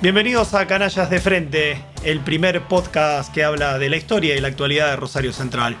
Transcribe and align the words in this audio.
Bienvenidos 0.00 0.54
a 0.54 0.68
Canallas 0.68 1.10
de 1.10 1.18
Frente, 1.18 1.82
el 2.04 2.20
primer 2.20 2.62
podcast 2.68 3.34
que 3.34 3.42
habla 3.42 3.80
de 3.80 3.90
la 3.90 3.96
historia 3.96 4.36
y 4.36 4.40
la 4.40 4.46
actualidad 4.46 4.90
de 4.90 4.94
Rosario 4.94 5.32
Central. 5.32 5.76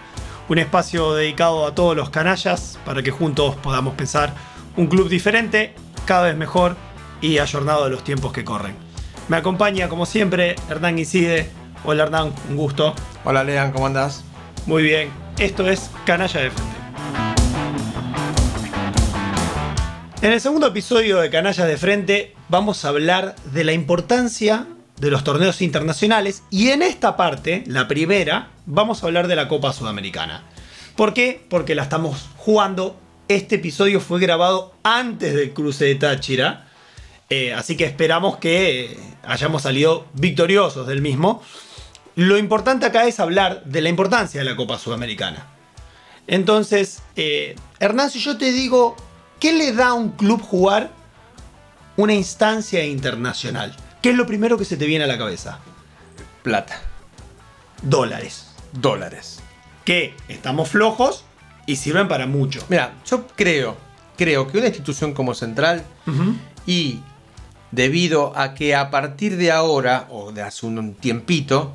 Un 0.48 0.58
espacio 0.58 1.14
dedicado 1.14 1.64
a 1.64 1.76
todos 1.76 1.96
los 1.96 2.10
canallas 2.10 2.80
para 2.84 3.00
que 3.04 3.12
juntos 3.12 3.54
podamos 3.62 3.94
pensar 3.94 4.34
un 4.76 4.88
club 4.88 5.08
diferente, 5.08 5.72
cada 6.04 6.26
vez 6.26 6.36
mejor 6.36 6.76
y 7.20 7.38
ayornado 7.38 7.84
de 7.84 7.90
los 7.90 8.02
tiempos 8.02 8.32
que 8.32 8.44
corren. 8.44 8.74
Me 9.28 9.36
acompaña, 9.36 9.88
como 9.88 10.04
siempre, 10.04 10.56
Hernán 10.68 10.96
Guiside. 10.96 11.48
Hola 11.84 12.02
Hernán, 12.02 12.32
un 12.50 12.56
gusto. 12.56 12.96
Hola 13.22 13.44
Lean, 13.44 13.70
¿cómo 13.70 13.86
andás? 13.86 14.24
Muy 14.66 14.82
bien, 14.82 15.10
esto 15.38 15.68
es 15.68 15.92
Canalla 16.04 16.40
de 16.40 16.50
Frente. 16.50 16.77
En 20.20 20.32
el 20.32 20.40
segundo 20.40 20.66
episodio 20.66 21.20
de 21.20 21.30
Canallas 21.30 21.68
de 21.68 21.76
Frente 21.76 22.34
vamos 22.48 22.84
a 22.84 22.88
hablar 22.88 23.36
de 23.52 23.62
la 23.62 23.72
importancia 23.72 24.66
de 24.96 25.12
los 25.12 25.22
torneos 25.22 25.62
internacionales 25.62 26.42
y 26.50 26.70
en 26.70 26.82
esta 26.82 27.16
parte, 27.16 27.62
la 27.68 27.86
primera, 27.86 28.50
vamos 28.66 29.00
a 29.00 29.06
hablar 29.06 29.28
de 29.28 29.36
la 29.36 29.46
Copa 29.46 29.72
Sudamericana. 29.72 30.42
¿Por 30.96 31.14
qué? 31.14 31.40
Porque 31.48 31.76
la 31.76 31.84
estamos 31.84 32.30
jugando. 32.36 32.98
Este 33.28 33.54
episodio 33.56 34.00
fue 34.00 34.18
grabado 34.18 34.74
antes 34.82 35.34
del 35.34 35.52
cruce 35.52 35.84
de 35.84 35.94
Táchira, 35.94 36.66
eh, 37.30 37.54
así 37.54 37.76
que 37.76 37.84
esperamos 37.84 38.38
que 38.38 38.98
hayamos 39.22 39.62
salido 39.62 40.08
victoriosos 40.14 40.88
del 40.88 41.00
mismo. 41.00 41.44
Lo 42.16 42.38
importante 42.38 42.86
acá 42.86 43.06
es 43.06 43.20
hablar 43.20 43.62
de 43.66 43.82
la 43.82 43.88
importancia 43.88 44.40
de 44.40 44.50
la 44.50 44.56
Copa 44.56 44.80
Sudamericana. 44.80 45.46
Entonces, 46.26 47.02
eh, 47.14 47.54
Hernán, 47.78 48.10
si 48.10 48.18
yo 48.18 48.36
te 48.36 48.50
digo 48.50 48.96
¿Qué 49.40 49.52
le 49.52 49.72
da 49.72 49.88
a 49.88 49.94
un 49.94 50.10
club 50.10 50.42
jugar 50.42 50.90
una 51.96 52.12
instancia 52.12 52.84
internacional? 52.84 53.74
¿Qué 54.02 54.10
es 54.10 54.16
lo 54.16 54.26
primero 54.26 54.58
que 54.58 54.64
se 54.64 54.76
te 54.76 54.86
viene 54.86 55.04
a 55.04 55.06
la 55.06 55.16
cabeza? 55.16 55.60
Plata. 56.42 56.80
Dólares. 57.82 58.48
Dólares. 58.72 59.40
Que 59.84 60.14
estamos 60.28 60.70
flojos 60.70 61.24
y 61.66 61.76
sirven 61.76 62.08
para 62.08 62.26
mucho. 62.26 62.64
Mira, 62.68 62.94
yo 63.06 63.28
creo, 63.28 63.76
creo 64.16 64.48
que 64.48 64.58
una 64.58 64.66
institución 64.66 65.14
como 65.14 65.34
Central 65.34 65.84
y 66.66 67.00
debido 67.70 68.36
a 68.36 68.54
que 68.54 68.74
a 68.74 68.90
partir 68.90 69.36
de 69.36 69.52
ahora 69.52 70.08
o 70.10 70.32
de 70.32 70.42
hace 70.42 70.66
un 70.66 70.94
tiempito, 70.94 71.72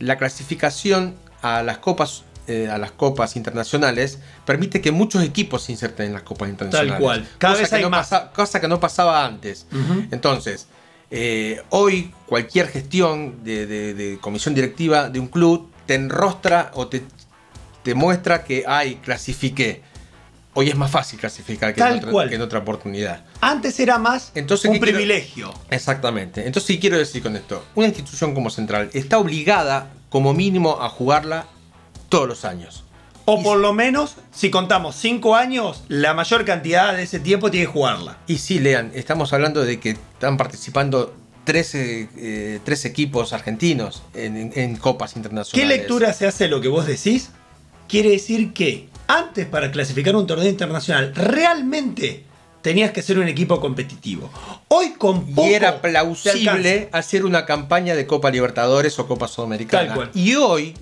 la 0.00 0.18
clasificación 0.18 1.14
a 1.40 1.62
las 1.62 1.78
copas 1.78 2.24
eh, 2.48 2.68
a 2.70 2.78
las 2.78 2.92
copas 2.92 3.36
internacionales 3.36 4.18
permite 4.44 4.80
que 4.80 4.92
muchos 4.92 5.22
equipos 5.22 5.62
se 5.64 5.72
inserten 5.72 6.06
en 6.06 6.12
las 6.12 6.22
copas 6.22 6.48
internacionales. 6.48 6.92
Tal 6.94 7.02
cual. 7.02 7.28
Cada 7.38 7.52
cosa 7.54 7.60
vez 7.62 7.70
que 7.70 7.76
hay 7.76 7.82
no 7.82 7.90
más. 7.90 8.08
pasa- 8.08 8.30
cosa 8.32 8.60
que 8.60 8.68
no 8.68 8.78
pasaba 8.80 9.24
antes. 9.24 9.66
Entonces, 10.10 10.66
eh, 11.10 11.62
hoy 11.70 12.12
cualquier 12.26 12.68
gestión 12.68 13.42
de, 13.44 13.66
de- 13.66 13.94
de 13.94 14.18
comisión 14.18 14.54
directiva 14.54 15.08
de 15.08 15.20
un 15.20 15.28
club 15.28 15.70
te 15.86 15.94
enrostra 15.94 16.70
o 16.74 16.88
te, 16.88 17.02
te 17.82 17.94
muestra 17.94 18.42
que, 18.44 18.64
ay, 18.66 18.96
clasifiqué. 18.96 19.82
Hoy 20.58 20.70
es 20.70 20.74
más 20.76 20.90
fácil 20.90 21.18
clasificar 21.20 21.74
que, 21.74 21.82
en, 21.82 21.98
otra, 21.98 22.10
cual. 22.10 22.28
que 22.30 22.34
en 22.36 22.40
otra 22.40 22.60
oportunidad. 22.60 23.24
Antes 23.42 23.78
era 23.78 23.98
más 23.98 24.32
Entonces, 24.34 24.64
un 24.70 24.74
¿qué 24.74 24.80
quiero- 24.80 24.96
privilegio. 24.96 25.52
Exactamente. 25.70 26.46
Entonces, 26.46 26.66
sí 26.66 26.78
quiero 26.80 26.96
decir 26.96 27.22
con 27.22 27.36
esto, 27.36 27.62
una 27.74 27.88
institución 27.88 28.34
como 28.34 28.48
Central 28.50 28.88
está 28.94 29.18
obligada, 29.18 29.90
como 30.08 30.32
mínimo, 30.32 30.78
a 30.80 30.88
jugarla 30.88 31.46
todos 32.08 32.28
los 32.28 32.44
años. 32.44 32.82
O 33.28 33.42
por 33.42 33.58
lo 33.58 33.72
menos, 33.72 34.14
si 34.32 34.50
contamos 34.50 34.94
5 34.96 35.34
años, 35.34 35.82
la 35.88 36.14
mayor 36.14 36.44
cantidad 36.44 36.94
de 36.94 37.02
ese 37.02 37.18
tiempo 37.18 37.50
tiene 37.50 37.66
que 37.66 37.72
jugarla. 37.72 38.18
Y 38.28 38.38
sí, 38.38 38.60
lean, 38.60 38.92
estamos 38.94 39.32
hablando 39.32 39.64
de 39.64 39.80
que 39.80 39.90
están 39.90 40.36
participando 40.36 41.12
13, 41.44 42.08
eh, 42.16 42.60
tres 42.64 42.84
equipos 42.84 43.32
argentinos 43.32 44.02
en, 44.14 44.36
en- 44.36 44.52
en 44.54 44.76
copas 44.76 45.12
¿Qué 45.12 45.18
internacionales. 45.20 45.78
lectura 45.78 46.12
se 46.12 46.26
hace 46.26 46.44
de 46.44 46.50
lo 46.50 46.60
que 46.60 46.68
vos 46.68 46.86
decís? 46.86 47.30
Quiere 47.88 48.10
decir 48.10 48.52
que 48.52 48.88
antes 49.08 49.46
para 49.46 49.70
clasificar 49.72 50.14
un 50.16 50.26
torneo 50.26 50.48
internacional 50.48 51.12
realmente 51.14 52.24
tenías 52.62 52.90
que 52.90 53.02
ser 53.02 53.18
un 53.20 53.28
equipo 53.28 53.60
competitivo. 53.60 54.28
Hoy 54.68 54.94
con 54.98 55.24
poco 55.34 55.48
Y 55.48 55.54
era 55.54 55.80
plausible 55.80 56.88
hacer 56.92 57.24
una 57.24 57.46
campaña 57.46 57.94
de 57.94 58.06
Copa 58.06 58.30
Libertadores 58.30 58.98
o 58.98 59.06
Copa 59.06 59.28
Sudamericana. 59.28 59.86
Tal 59.86 59.94
cual. 59.96 60.10
Y 60.14 60.34
hoy, 60.34 60.74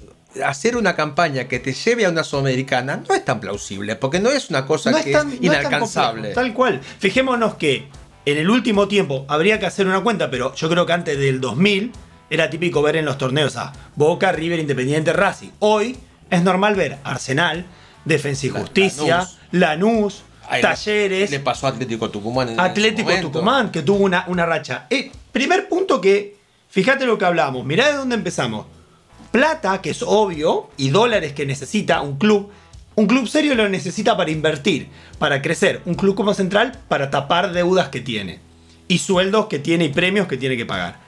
hacer 0.44 0.76
una 0.76 0.96
campaña 0.96 1.44
que 1.48 1.60
te 1.60 1.72
lleve 1.72 2.06
a 2.06 2.08
una 2.10 2.24
Sudamericana 2.24 3.02
no 3.08 3.14
es 3.14 3.24
tan 3.24 3.40
plausible, 3.40 3.96
porque 3.96 4.18
no 4.20 4.30
es 4.30 4.50
una 4.50 4.66
cosa 4.66 4.90
no 4.90 5.02
que 5.02 5.10
es 5.10 5.16
tan, 5.16 5.32
es 5.32 5.40
no 5.40 5.52
es 5.52 5.52
tan 5.52 5.60
inalcanzable. 5.62 6.12
complejo, 6.22 6.34
tal 6.40 6.52
cual. 6.54 6.80
Fijémonos 6.98 7.54
que 7.54 7.88
en 8.26 8.38
el 8.38 8.50
último 8.50 8.88
tiempo 8.88 9.24
habría 9.28 9.58
que 9.60 9.66
hacer 9.66 9.86
una 9.86 10.00
cuenta, 10.02 10.30
pero 10.30 10.54
yo 10.54 10.68
creo 10.68 10.86
que 10.86 10.92
antes 10.92 11.18
del 11.18 11.40
2000 11.40 11.92
era 12.30 12.50
típico 12.50 12.82
ver 12.82 12.96
en 12.96 13.04
los 13.04 13.18
torneos 13.18 13.56
a 13.56 13.72
Boca, 13.96 14.32
River, 14.32 14.58
Independiente, 14.58 15.12
Racing. 15.12 15.50
Hoy 15.60 15.96
es 16.30 16.42
normal 16.42 16.74
ver 16.74 16.98
Arsenal, 17.04 17.66
Defensa 18.04 18.46
y 18.46 18.50
Justicia, 18.50 19.18
Lanús. 19.18 19.38
Lanús, 19.52 20.22
le- 20.50 20.60
Talleres. 20.62 21.30
Le 21.30 21.40
pasó 21.40 21.66
a 21.66 21.70
Atlético 21.70 22.10
Tucumán 22.10 22.48
en 22.48 22.58
Atlético. 22.60 23.10
Tucumán, 23.20 23.70
que 23.70 23.82
tuvo 23.82 24.04
una, 24.04 24.24
una 24.28 24.46
racha. 24.46 24.86
Eh, 24.90 25.12
primer 25.32 25.68
punto 25.68 26.00
que, 26.00 26.36
fíjate 26.68 27.06
lo 27.06 27.16
que 27.18 27.24
hablamos, 27.24 27.64
mirá 27.64 27.88
de 27.88 27.94
dónde 27.96 28.14
empezamos. 28.16 28.66
Plata, 29.34 29.82
que 29.82 29.90
es 29.90 30.04
obvio, 30.06 30.70
y 30.76 30.90
dólares 30.90 31.32
que 31.32 31.44
necesita 31.44 32.00
un 32.02 32.18
club. 32.18 32.52
Un 32.94 33.08
club 33.08 33.26
serio 33.26 33.56
lo 33.56 33.68
necesita 33.68 34.16
para 34.16 34.30
invertir, 34.30 34.86
para 35.18 35.42
crecer. 35.42 35.82
Un 35.86 35.94
club 35.96 36.14
como 36.14 36.34
Central 36.34 36.78
para 36.86 37.10
tapar 37.10 37.52
deudas 37.52 37.88
que 37.88 38.00
tiene. 38.00 38.38
Y 38.86 38.98
sueldos 38.98 39.46
que 39.46 39.58
tiene 39.58 39.86
y 39.86 39.88
premios 39.88 40.28
que 40.28 40.36
tiene 40.36 40.56
que 40.56 40.64
pagar. 40.64 41.00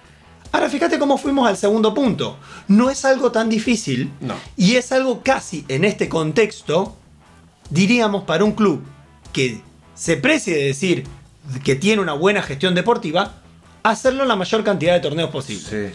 Ahora 0.50 0.68
fíjate 0.68 0.98
cómo 0.98 1.18
fuimos 1.18 1.46
al 1.46 1.56
segundo 1.56 1.94
punto. 1.94 2.36
No 2.66 2.90
es 2.90 3.04
algo 3.04 3.30
tan 3.30 3.48
difícil. 3.48 4.10
No. 4.20 4.34
Y 4.56 4.74
es 4.74 4.90
algo 4.90 5.22
casi 5.22 5.64
en 5.68 5.84
este 5.84 6.08
contexto, 6.08 6.96
diríamos, 7.70 8.24
para 8.24 8.42
un 8.42 8.54
club 8.54 8.82
que 9.32 9.60
se 9.94 10.16
precie 10.16 10.56
de 10.56 10.64
decir 10.64 11.04
que 11.62 11.76
tiene 11.76 12.02
una 12.02 12.14
buena 12.14 12.42
gestión 12.42 12.74
deportiva, 12.74 13.36
hacerlo 13.84 14.22
en 14.22 14.28
la 14.30 14.34
mayor 14.34 14.64
cantidad 14.64 14.94
de 14.94 14.98
torneos 14.98 15.30
posible. 15.30 15.94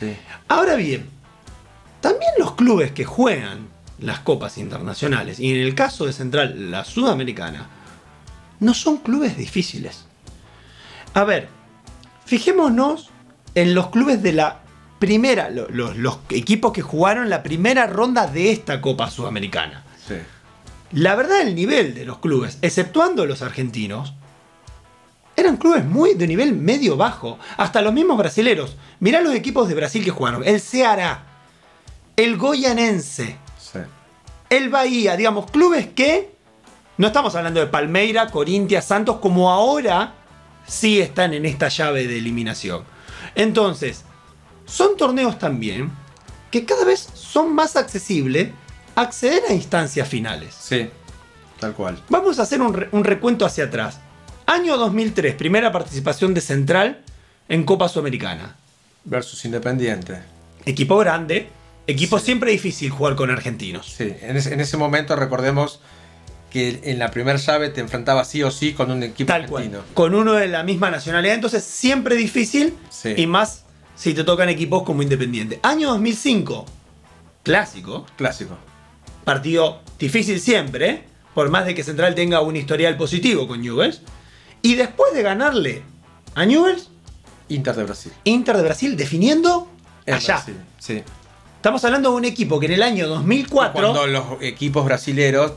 sí. 0.00 0.16
Ahora 0.48 0.74
bien, 0.74 1.17
también 2.00 2.30
los 2.38 2.54
clubes 2.54 2.92
que 2.92 3.04
juegan 3.04 3.68
las 4.00 4.20
copas 4.20 4.58
internacionales, 4.58 5.40
y 5.40 5.50
en 5.52 5.60
el 5.60 5.74
caso 5.74 6.06
de 6.06 6.12
Central, 6.12 6.70
la 6.70 6.84
sudamericana, 6.84 7.66
no 8.60 8.74
son 8.74 8.98
clubes 8.98 9.36
difíciles. 9.36 10.04
A 11.14 11.24
ver, 11.24 11.48
fijémonos 12.24 13.10
en 13.54 13.74
los 13.74 13.88
clubes 13.88 14.22
de 14.22 14.32
la 14.32 14.60
primera, 14.98 15.50
lo- 15.50 15.68
lo- 15.68 15.94
los 15.94 16.18
equipos 16.30 16.72
que 16.72 16.82
jugaron 16.82 17.28
la 17.30 17.42
primera 17.42 17.86
ronda 17.86 18.26
de 18.26 18.50
esta 18.52 18.80
Copa 18.80 19.10
Sudamericana. 19.10 19.84
sí. 20.06 20.14
La 20.90 21.14
verdad, 21.16 21.42
el 21.42 21.54
nivel 21.54 21.94
de 21.94 22.06
los 22.06 22.16
clubes, 22.18 22.56
exceptuando 22.62 23.26
los 23.26 23.42
argentinos, 23.42 24.14
eran 25.36 25.58
clubes 25.58 25.84
muy 25.84 26.14
de 26.14 26.26
nivel 26.26 26.54
medio 26.54 26.96
bajo. 26.96 27.38
Hasta 27.58 27.82
los 27.82 27.92
mismos 27.92 28.16
brasileros. 28.16 28.74
Mirá 28.98 29.20
los 29.20 29.34
equipos 29.34 29.68
de 29.68 29.74
Brasil 29.74 30.02
que 30.02 30.10
jugaron. 30.10 30.42
El 30.44 30.62
Ceará, 30.62 31.24
el 32.18 32.36
Goyanense, 32.36 33.36
sí. 33.58 33.78
el 34.50 34.68
Bahía, 34.70 35.16
digamos, 35.16 35.50
clubes 35.50 35.86
que 35.86 36.32
no 36.98 37.06
estamos 37.06 37.34
hablando 37.36 37.60
de 37.60 37.66
Palmeira, 37.68 38.26
Corintia, 38.30 38.82
Santos, 38.82 39.18
como 39.18 39.50
ahora 39.50 40.14
sí 40.66 41.00
están 41.00 41.32
en 41.32 41.46
esta 41.46 41.68
llave 41.68 42.06
de 42.08 42.18
eliminación. 42.18 42.82
Entonces, 43.36 44.04
son 44.66 44.96
torneos 44.96 45.38
también 45.38 45.92
que 46.50 46.64
cada 46.64 46.84
vez 46.84 47.08
son 47.14 47.54
más 47.54 47.76
accesibles 47.76 48.48
acceder 48.96 49.42
a 49.48 49.52
instancias 49.52 50.08
finales. 50.08 50.56
Sí, 50.58 50.90
tal 51.60 51.72
cual. 51.74 52.02
Vamos 52.08 52.40
a 52.40 52.42
hacer 52.42 52.60
un, 52.60 52.74
re- 52.74 52.88
un 52.90 53.04
recuento 53.04 53.46
hacia 53.46 53.64
atrás. 53.66 54.00
Año 54.46 54.76
2003, 54.76 55.36
primera 55.36 55.70
participación 55.70 56.34
de 56.34 56.40
Central 56.40 57.02
en 57.48 57.62
Copa 57.64 57.88
Sudamericana. 57.88 58.56
Versus 59.04 59.44
Independiente. 59.44 60.18
Equipo 60.66 60.96
grande, 60.98 61.48
equipo 61.88 62.18
Sí. 62.20 62.26
siempre 62.26 62.52
difícil 62.52 62.90
jugar 62.90 63.16
con 63.16 63.30
argentinos. 63.30 63.86
Sí, 63.96 64.12
en 64.22 64.36
ese, 64.36 64.54
en 64.54 64.60
ese 64.60 64.76
momento 64.76 65.16
recordemos 65.16 65.80
que 66.50 66.80
en 66.84 66.98
la 66.98 67.10
primera 67.10 67.36
llave 67.38 67.68
te 67.70 67.80
enfrentabas 67.80 68.28
sí 68.28 68.42
o 68.42 68.50
sí 68.50 68.72
con 68.72 68.90
un 68.90 69.02
equipo 69.02 69.26
Tal 69.26 69.46
cual. 69.46 69.64
argentino. 69.64 69.84
Con 69.94 70.14
uno 70.14 70.34
de 70.34 70.48
la 70.48 70.62
misma 70.62 70.90
nacionalidad, 70.90 71.34
entonces 71.34 71.64
siempre 71.64 72.14
difícil 72.16 72.74
Sí. 72.90 73.14
y 73.16 73.26
más 73.26 73.64
si 73.96 74.14
te 74.14 74.22
tocan 74.24 74.48
equipos 74.48 74.84
como 74.84 75.02
Independiente. 75.02 75.58
Año 75.62 75.88
2005, 75.88 76.64
clásico, 77.42 78.06
Clásico. 78.16 78.56
partido 79.24 79.82
difícil 79.98 80.40
siempre, 80.40 81.04
por 81.34 81.50
más 81.50 81.66
de 81.66 81.74
que 81.74 81.84
Central 81.84 82.14
tenga 82.14 82.40
un 82.40 82.56
historial 82.56 82.96
positivo 82.96 83.46
con 83.48 83.60
Newell's. 83.60 84.00
Y 84.62 84.74
después 84.74 85.12
de 85.14 85.22
ganarle 85.22 85.82
a 86.34 86.44
Newell's, 86.46 86.90
Inter 87.48 87.74
de 87.76 87.84
Brasil. 87.84 88.12
Inter 88.24 88.56
de 88.56 88.62
Brasil 88.62 88.96
definiendo 88.96 89.70
En 90.06 90.14
allá. 90.14 90.34
Brasil, 90.36 90.56
Sí. 90.78 91.02
Estamos 91.58 91.84
hablando 91.84 92.10
de 92.10 92.16
un 92.16 92.24
equipo 92.24 92.60
que 92.60 92.66
en 92.66 92.72
el 92.72 92.82
año 92.84 93.08
2004 93.08 93.72
Cuando 93.72 94.06
los 94.06 94.24
equipos 94.42 94.84
brasileros 94.84 95.54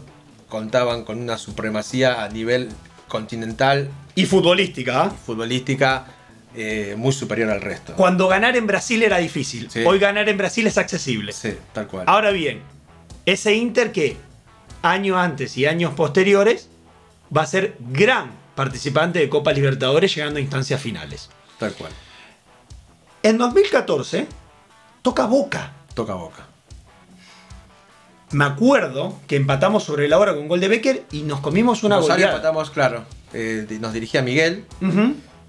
contaban 0.49 1.03
con 1.03 1.21
una 1.21 1.37
supremacía 1.37 2.23
a 2.23 2.29
nivel 2.29 2.69
continental 3.07 3.87
y 4.15 4.25
futbolística, 4.25 5.03
¿ah? 5.03 5.11
futbolística 5.11 6.07
eh, 6.55 6.95
muy 6.97 7.11
superior 7.11 7.51
al 7.51 7.61
resto. 7.61 7.93
Cuando 7.93 8.27
ganar 8.27 8.57
en 8.57 8.65
Brasil 8.65 9.03
era 9.03 9.19
difícil. 9.19 9.69
Sí. 9.69 9.83
Hoy 9.85 9.99
ganar 9.99 10.27
en 10.27 10.39
Brasil 10.39 10.65
es 10.65 10.79
accesible. 10.79 11.33
Sí, 11.33 11.53
tal 11.71 11.85
cual. 11.85 12.05
Ahora 12.07 12.31
bien, 12.31 12.63
ese 13.27 13.53
Inter 13.53 13.91
que 13.91 14.17
años 14.81 15.17
antes 15.17 15.55
y 15.55 15.67
años 15.67 15.93
posteriores 15.93 16.67
va 17.35 17.43
a 17.43 17.45
ser 17.45 17.77
gran 17.79 18.31
participante 18.55 19.19
de 19.19 19.29
Copa 19.29 19.53
Libertadores 19.53 20.15
llegando 20.15 20.39
a 20.39 20.41
instancias 20.41 20.81
finales. 20.81 21.29
Tal 21.59 21.73
cual. 21.73 21.91
En 23.21 23.37
2014 23.37 24.25
toca 25.03 25.27
Boca. 25.27 25.73
Toca 26.01 26.15
boca. 26.15 26.47
Me 28.31 28.45
acuerdo 28.45 29.19
que 29.27 29.35
empatamos 29.35 29.83
sobre 29.83 30.07
la 30.07 30.17
hora 30.17 30.33
con 30.33 30.47
gol 30.47 30.59
de 30.59 30.67
Becker 30.67 31.03
y 31.11 31.21
nos 31.23 31.41
comimos 31.41 31.83
una 31.83 31.97
Rosario 31.97 32.13
goleada. 32.27 32.35
empatamos, 32.37 32.71
claro. 32.71 33.03
eh, 33.33 33.67
nos 33.79 33.93
dirigía 33.93 34.21
Miguel, 34.21 34.65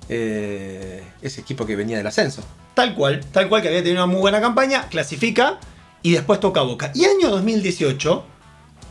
eh, 0.08 1.02
ese 1.22 1.40
equipo 1.40 1.64
que 1.64 1.76
venía 1.76 1.96
del 1.96 2.06
ascenso. 2.06 2.42
Tal 2.74 2.94
cual, 2.94 3.24
tal 3.32 3.48
cual 3.48 3.62
que 3.62 3.68
había 3.68 3.82
tenido 3.82 4.02
una 4.04 4.12
muy 4.12 4.20
buena 4.20 4.40
campaña, 4.40 4.88
clasifica 4.88 5.58
y 6.02 6.12
después 6.12 6.38
toca 6.40 6.60
Boca. 6.62 6.90
Y 6.94 7.04
año 7.04 7.30
2018, 7.30 8.24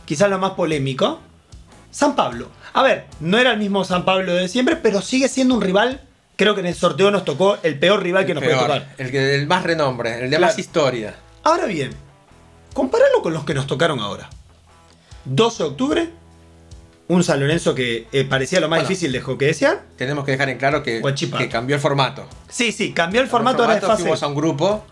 quizás 0.06 0.30
lo 0.30 0.38
más 0.38 0.52
polémico, 0.52 1.20
San 1.90 2.16
Pablo. 2.16 2.48
A 2.72 2.82
ver, 2.82 3.06
no 3.20 3.38
era 3.38 3.52
el 3.52 3.58
mismo 3.58 3.84
San 3.84 4.04
Pablo 4.04 4.32
de 4.34 4.48
siempre, 4.48 4.76
pero 4.76 5.00
sigue 5.02 5.28
siendo 5.28 5.54
un 5.54 5.60
rival. 5.60 6.00
Creo 6.36 6.54
que 6.54 6.60
en 6.60 6.66
el 6.66 6.74
sorteo 6.74 7.10
nos 7.10 7.24
tocó 7.26 7.58
el 7.62 7.78
peor 7.78 8.02
rival 8.02 8.24
que 8.24 8.32
nos 8.34 8.42
Peor, 8.42 8.66
puede 8.66 8.80
tocar. 8.80 8.94
el, 8.96 9.10
que- 9.10 9.34
el 9.34 9.46
más 9.46 9.62
renombre, 9.64 10.14
el 10.24 10.30
de 10.30 10.38
Claro. 10.38 10.46
más 10.46 10.58
historia. 10.58 11.14
Ahora 11.44 11.66
bien, 11.66 11.90
compáralo 12.74 13.22
con 13.22 13.32
los 13.32 13.44
que 13.44 13.54
nos 13.54 13.66
tocaron 13.66 14.00
ahora. 14.00 14.28
12 15.24 15.62
de 15.62 15.68
octubre, 15.68 16.10
un 17.08 17.22
San 17.24 17.40
Lorenzo 17.40 17.74
que 17.74 18.06
eh, 18.12 18.24
parecía 18.24 18.60
lo 18.60 18.68
más 18.68 18.78
Bueno. 18.80 18.88
difícil 18.88 19.12
de 19.12 19.22
que 19.38 19.46
desear. 19.46 19.82
Tenemos 19.96 20.24
que 20.24 20.32
dejar 20.32 20.48
en 20.48 20.58
claro 20.58 20.82
que, 20.82 21.02
que 21.38 21.48
cambió 21.48 21.76
el 21.76 21.82
formato. 21.82 22.26
Sí, 22.48 22.72
sí, 22.72 22.92
cambió 22.92 23.20
el 23.20 23.28
formato, 23.28 23.62
ahora 23.62 23.74
de 23.76 23.80
fase. 23.80 24.02
Fuimos 24.02 24.22
a 24.22 24.26
un 24.28 24.34
grupo, 24.34 24.84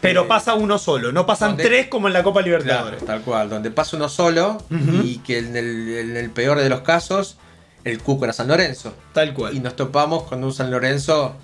Pero 0.00 0.22
eh, 0.22 0.26
pasa 0.28 0.54
uno 0.54 0.78
solo, 0.78 1.12
no 1.12 1.26
pasan 1.26 1.50
donde- 1.50 1.64
tres 1.64 1.86
como 1.88 2.06
en 2.08 2.14
la 2.14 2.22
Copa 2.22 2.40
claro, 2.42 2.58
Libertadores. 2.58 3.04
tal 3.04 3.22
cual, 3.22 3.48
donde 3.50 3.70
pasa 3.70 3.96
uno 3.96 4.08
solo 4.08 4.58
y 5.02 5.18
que 5.18 5.38
en 5.38 5.56
el, 5.56 5.88
en 5.98 6.16
el 6.16 6.30
peor 6.30 6.58
de 6.58 6.68
los 6.68 6.80
casos, 6.80 7.36
el 7.84 8.00
cuco 8.02 8.24
era 8.24 8.32
San 8.32 8.48
Lorenzo. 8.48 8.94
Tal 9.12 9.32
cual. 9.34 9.54
Y 9.56 9.60
nos 9.60 9.74
topamos 9.76 10.24
con 10.24 10.42
un 10.44 10.52
San 10.52 10.70
Lorenzo 10.70 11.34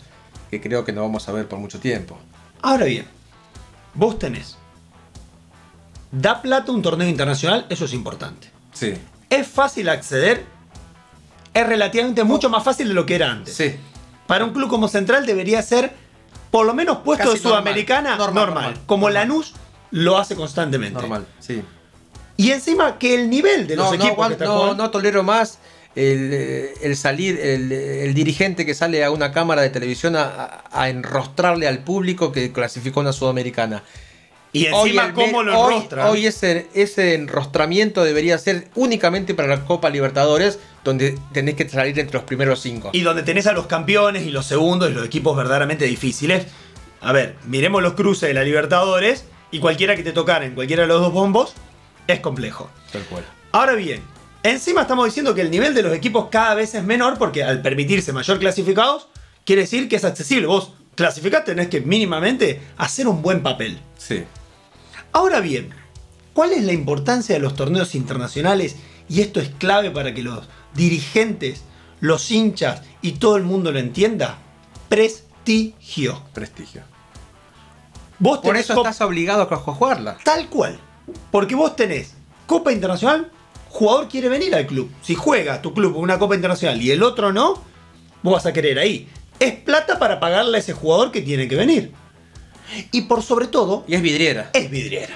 que 0.51 0.61
creo 0.61 0.85
que 0.85 0.93
no 0.93 1.03
vamos 1.03 1.29
a 1.29 1.33
ver 1.33 1.49
por 1.49 1.59
mucho 1.59 1.81
tiempo. 1.81 2.19
Ahora 2.63 2.85
bien, 2.87 3.07
vos 3.97 4.19
tenés. 4.19 4.57
Da 6.13 6.41
plata 6.41 6.73
un 6.73 6.83
torneo 6.83 7.09
internacional, 7.09 7.67
eso 7.69 7.85
es 7.85 7.93
importante. 7.93 8.51
Sí. 8.73 8.95
Es 9.29 9.47
fácil 9.49 9.89
acceder, 9.89 10.45
es 11.53 11.67
relativamente 11.67 12.23
mucho 12.25 12.49
más 12.49 12.63
fácil 12.63 12.89
de 12.89 12.95
lo 12.95 13.05
que 13.07 13.17
era 13.17 13.31
antes. 13.31 13.57
Sí. 13.57 13.77
Para 14.27 14.45
un 14.45 14.53
club 14.53 14.69
como 14.69 14.89
Central 14.89 15.27
debería 15.27 15.63
ser, 15.63 15.93
por 16.51 16.67
lo 16.67 16.75
menos 16.75 16.99
puesto 16.99 17.25
Casi 17.25 17.37
de 17.37 17.43
Sudamericana, 17.43 18.17
normal. 18.17 18.35
normal. 18.35 18.45
Normal, 18.45 18.65
normal. 18.65 18.87
Como 18.87 19.07
Normal. 19.09 19.29
Lanús 19.29 19.55
lo 19.91 20.19
hace 20.19 20.37
constantemente. 20.37 21.01
Normal, 21.01 21.27
sí. 21.39 21.63
Y 22.37 22.51
encima 22.51 22.99
que 22.99 23.15
el 23.15 23.31
nivel 23.31 23.67
de 23.67 23.77
los 23.77 23.87
no, 23.87 23.91
no, 23.93 23.97
equipos 23.97 24.17
Juan, 24.17 24.29
que 24.29 24.35
están 24.35 24.49
no, 24.49 24.75
no 24.75 24.91
tolero 24.91 25.23
más 25.23 25.59
el, 25.97 26.31
eh, 26.33 26.75
el 26.83 26.97
salir, 26.97 27.39
el, 27.41 27.73
el 27.73 28.15
dirigente 28.15 28.65
que 28.67 28.75
sale 28.75 29.03
a 29.03 29.11
una 29.11 29.33
cámara 29.33 29.63
de 29.63 29.71
televisión 29.71 30.15
a, 30.17 30.63
enrostrarle 30.89 31.67
al 31.67 31.79
público 31.81 32.31
que 32.33 32.53
clasificó 32.53 33.01
una 33.01 33.13
sudamericana. 33.13 33.83
Y 34.53 34.69
Hoy 34.69 34.91
encima 34.91 35.07
el- 35.07 35.13
cómo 35.15 35.43
lo 35.43 35.59
hoy, 35.59 35.75
enrostran. 35.75 36.07
hoy 36.09 36.27
ese, 36.27 36.67
ese 36.75 37.15
enrostramiento 37.15 38.05
debería 38.05 38.39
ser 38.39 38.69
únicamente 38.75 39.35
para 39.35 39.49
la 39.49 39.65
Copa 39.65 39.91
Libertadores, 39.91 40.59
donde 40.85 41.19
tenés 41.33 41.55
que 41.57 41.69
salir 41.69 41.99
entre 41.99 42.15
los 42.15 42.25
primeros 42.25 42.61
cinco. 42.61 42.91
Y 42.93 43.01
donde 43.01 43.23
tenés 43.23 43.47
a 43.47 43.53
los 43.53 43.67
campeones 43.67 44.25
y 44.27 44.31
los 44.31 44.47
segundos 44.47 44.91
y 44.91 44.95
los 44.95 45.05
equipos 45.05 45.37
verdaderamente 45.37 45.85
difíciles. 45.87 46.47
A 47.01 47.13
ver, 47.13 47.35
miremos 47.47 47.83
los 47.83 47.95
cruces 47.95 48.29
de 48.29 48.35
la 48.35 48.45
Libertadores 48.45 49.25
y 49.51 49.59
cualquiera 49.59 49.97
que 49.97 50.03
te 50.03 50.13
tocara 50.13 50.45
en 50.47 50.55
cualquiera 50.55 50.83
de 50.83 50.89
los 50.89 51.01
dos 51.01 51.13
bombos 51.13 51.53
es 52.07 52.21
complejo. 52.21 52.71
Tal 52.93 53.03
cual. 53.05 53.25
Ahora 53.53 53.75
bien, 53.75 54.01
encima 54.51 54.83
estamos 54.83 55.07
diciendo 55.07 55.35
que 55.35 55.41
el 55.41 55.51
nivel 55.51 55.75
de 55.75 55.83
los 55.83 55.95
equipos 55.95 56.29
cada 56.31 56.55
vez 56.55 56.75
es 56.75 56.85
menor 56.85 57.19
porque 57.19 57.43
al 57.43 57.63
permitirse 57.63 58.13
mayor 58.13 58.39
clasificados, 58.39 59.09
quiere 59.45 59.63
decir 59.63 59.89
que 59.89 59.97
es 59.97 60.05
accesible. 60.05 60.47
Vos 60.47 60.73
clasificás, 60.95 61.45
tenés 61.45 61.69
que 61.69 61.81
mínimamente 61.81 62.61
hacer 62.77 63.09
un 63.09 63.23
buen 63.23 63.43
papel. 63.43 63.79
Sí. 63.97 64.25
Ahora 65.13 65.41
bien, 65.41 65.71
¿cuál 66.33 66.53
es 66.53 66.65
la 66.65 66.73
importancia 66.73 67.35
de 67.35 67.41
los 67.41 67.55
torneos 67.55 67.95
internacionales? 67.95 68.77
Y 69.09 69.21
esto 69.21 69.41
es 69.41 69.51
clave 69.59 69.91
para 69.91 70.13
que 70.13 70.23
los 70.23 70.47
dirigentes, 70.75 71.63
los 72.01 72.31
hinchas 72.31 72.83
y 73.01 73.13
todo 73.13 73.37
el 73.37 73.45
mundo 73.45 73.73
lo 73.73 73.79
entienda. 73.79 74.39
Prestigio. 74.89 76.23
Prestigio. 76.35 76.83
Vos 78.19 78.39
Por 78.39 78.57
eso 78.57 78.75
estás 78.75 79.01
obligado 79.01 79.43
a 79.43 79.57
jugarla. 79.57 80.19
Tal 80.25 80.49
cual. 80.49 80.79
Porque 81.31 81.55
vos 81.55 81.77
tenés 81.77 82.15
Copa 82.47 82.73
Internacional, 82.73 83.31
jugador 83.69 84.09
quiere 84.09 84.29
venir 84.29 84.55
al 84.55 84.67
club. 84.67 84.91
Si 85.03 85.15
juega 85.15 85.61
tu 85.63 85.73
club 85.75 85.97
una 85.97 86.19
Copa 86.19 86.35
Internacional 86.35 86.81
y 86.81 86.91
el 86.91 87.03
otro 87.03 87.33
no, 87.33 87.63
vos 88.23 88.35
vas 88.35 88.47
a 88.47 88.53
querer 88.53 88.79
ahí. 88.79 89.09
Es 89.39 89.53
plata 89.55 89.99
para 89.99 90.19
pagarle 90.21 90.57
a 90.57 90.61
ese 90.61 90.73
jugador 90.73 91.13
que 91.13 91.21
tiene 91.23 91.47
que 91.49 91.57
venir. 91.57 91.93
Y 92.93 93.03
por 93.03 93.23
sobre 93.23 93.47
todo, 93.47 93.85
Y 93.87 93.95
es 93.95 94.03
vidriera. 94.03 94.51
es 94.53 94.71
vidriera. 94.71 95.15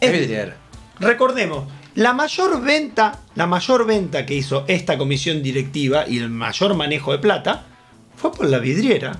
Es 0.00 0.12
vidriera. 0.12 0.56
Recordemos, 1.00 1.64
la 1.94 2.12
mayor 2.12 2.60
venta, 2.62 3.20
la 3.34 3.46
mayor 3.46 3.86
venta 3.86 4.24
que 4.24 4.34
hizo 4.34 4.64
esta 4.68 4.96
comisión 4.96 5.42
directiva 5.42 6.08
y 6.08 6.18
el 6.18 6.30
mayor 6.30 6.74
manejo 6.74 7.12
de 7.12 7.18
plata 7.18 7.64
fue 8.16 8.32
por 8.32 8.46
la 8.46 8.58
vidriera 8.58 9.18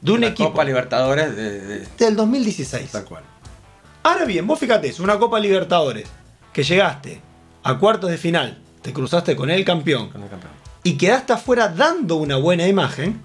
de 0.00 0.12
un 0.12 0.20
la 0.22 0.28
equipo 0.28 0.50
Copa 0.50 0.64
Libertadores 0.64 1.34
de, 1.36 1.60
de- 1.60 1.86
del 1.98 2.16
2016. 2.16 2.90
tal 2.92 3.04
cual. 3.04 3.24
Ahora 4.04 4.24
bien, 4.24 4.46
vos 4.46 4.58
fíjate, 4.58 4.88
es 4.88 5.00
una 5.00 5.18
Copa 5.18 5.38
Libertadores 5.40 6.08
que 6.52 6.62
llegaste 6.62 7.20
a 7.68 7.78
cuartos 7.78 8.10
de 8.10 8.18
final, 8.18 8.58
te 8.82 8.92
cruzaste 8.92 9.34
con 9.36 9.50
el 9.50 9.64
campeón 9.64 10.08
Con 10.10 10.22
el 10.22 10.28
campeón. 10.28 10.52
y 10.82 10.96
quedaste 10.96 11.32
afuera 11.32 11.68
dando 11.68 12.16
una 12.16 12.36
buena 12.36 12.66
imagen, 12.66 13.20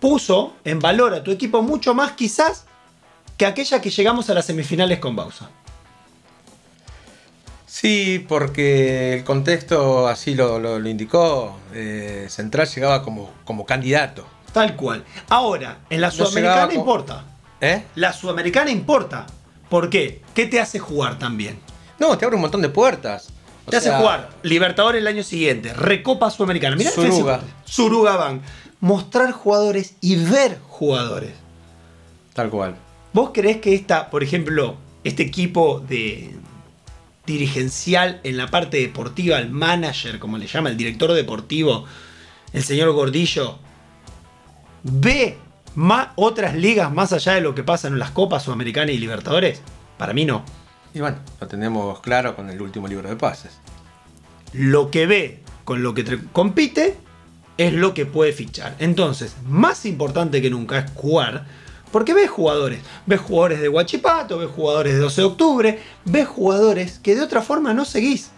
puso 0.00 0.54
en 0.64 0.78
valor 0.78 1.14
a 1.14 1.22
tu 1.22 1.30
equipo 1.30 1.62
mucho 1.62 1.94
más 1.94 2.12
quizás 2.12 2.64
que 3.36 3.46
aquella 3.46 3.80
que 3.80 3.90
llegamos 3.90 4.28
a 4.30 4.34
las 4.34 4.46
semifinales 4.46 4.98
con 4.98 5.14
Bausa. 5.16 5.50
Sí, 7.66 8.24
porque 8.28 9.14
el 9.14 9.24
contexto 9.24 10.08
así 10.08 10.34
lo, 10.34 10.58
lo- 10.58 10.78
lo 10.78 10.88
indicó. 10.88 11.56
eh, 11.74 12.26
Central 12.30 12.66
llegaba 12.68 13.02
como, 13.02 13.30
como 13.44 13.66
candidato. 13.66 14.26
Tal 14.52 14.74
cual. 14.74 15.04
Ahora, 15.28 15.78
en 15.90 16.00
la 16.00 16.08
No 16.08 16.12
Sudamericana 16.14 16.72
importa. 16.74 17.24
¿Eh? 17.60 17.84
La 17.94 18.12
Sudamericana 18.12 18.70
importa. 18.70 19.26
¿Por 19.68 19.90
qué? 19.90 20.22
¿Qué 20.34 20.46
te 20.46 20.60
hace 20.60 20.78
jugar 20.78 21.18
también? 21.18 21.60
No, 21.98 22.16
te 22.16 22.24
abre 22.24 22.36
un 22.36 22.42
montón 22.42 22.62
de 22.62 22.68
puertas. 22.68 23.28
O 23.66 23.70
Te 23.70 23.76
hace 23.76 23.90
jugar 23.90 24.30
Libertadores 24.42 25.00
el 25.00 25.06
año 25.06 25.22
siguiente, 25.22 25.74
Recopa 25.74 26.30
Sudamericana. 26.30 26.76
Mirá 26.76 26.90
Suruga. 26.90 27.40
Suruga 27.64 28.16
Bank. 28.16 28.42
Mostrar 28.80 29.32
jugadores 29.32 29.94
y 30.00 30.16
ver 30.16 30.58
jugadores. 30.68 31.32
Tal 32.32 32.50
cual. 32.50 32.76
¿Vos 33.12 33.30
creés 33.34 33.58
que 33.58 33.74
esta, 33.74 34.10
por 34.10 34.22
ejemplo, 34.22 34.76
este 35.04 35.22
equipo 35.22 35.80
de 35.80 36.34
dirigencial 37.26 38.20
en 38.24 38.36
la 38.36 38.48
parte 38.48 38.78
deportiva, 38.78 39.38
el 39.38 39.50
manager, 39.50 40.18
como 40.18 40.38
le 40.38 40.46
llama, 40.46 40.70
el 40.70 40.76
director 40.76 41.12
deportivo, 41.12 41.84
el 42.52 42.62
señor 42.62 42.92
Gordillo, 42.92 43.58
ve 44.82 45.36
más 45.74 46.08
otras 46.16 46.54
ligas 46.54 46.92
más 46.92 47.12
allá 47.12 47.34
de 47.34 47.40
lo 47.40 47.54
que 47.54 47.62
pasa 47.62 47.88
en 47.88 47.98
las 47.98 48.12
Copas 48.12 48.44
Sudamericanas 48.44 48.94
y 48.94 48.98
Libertadores? 48.98 49.60
Para 49.98 50.12
mí 50.14 50.24
no. 50.24 50.44
Y 50.94 51.00
bueno, 51.00 51.18
lo 51.40 51.46
tenemos 51.46 52.00
claro 52.00 52.34
con 52.34 52.50
el 52.50 52.60
último 52.60 52.88
libro 52.88 53.08
de 53.08 53.16
pases. 53.16 53.58
Lo 54.52 54.90
que 54.90 55.06
ve 55.06 55.42
con 55.64 55.82
lo 55.82 55.94
que 55.94 56.18
compite 56.32 56.96
es 57.58 57.72
lo 57.72 57.92
que 57.92 58.06
puede 58.06 58.32
fichar. 58.32 58.74
Entonces, 58.78 59.36
más 59.46 59.84
importante 59.84 60.40
que 60.40 60.48
nunca 60.48 60.78
es 60.78 60.90
jugar, 60.92 61.46
porque 61.92 62.14
ves 62.14 62.30
jugadores. 62.30 62.80
Ves 63.06 63.20
jugadores 63.20 63.60
de 63.60 63.68
Huachipato, 63.68 64.38
ves 64.38 64.48
jugadores 64.48 64.94
de 64.94 65.00
12 65.00 65.20
de 65.20 65.26
octubre, 65.26 65.82
ves 66.04 66.26
jugadores 66.26 66.98
que 67.00 67.14
de 67.14 67.22
otra 67.22 67.42
forma 67.42 67.74
no 67.74 67.84
seguís. 67.84 68.30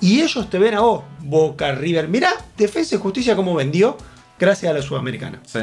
Y 0.00 0.22
ellos 0.22 0.48
te 0.48 0.58
ven 0.58 0.74
a 0.74 0.80
vos, 0.80 1.04
Boca, 1.20 1.72
River. 1.72 2.08
Mirá, 2.08 2.32
Defensa 2.56 2.94
y 2.94 2.98
Justicia 2.98 3.36
como 3.36 3.54
vendió 3.54 3.98
gracias 4.38 4.70
a 4.70 4.74
la 4.74 4.82
Sudamericana. 4.82 5.40
Sí. 5.44 5.60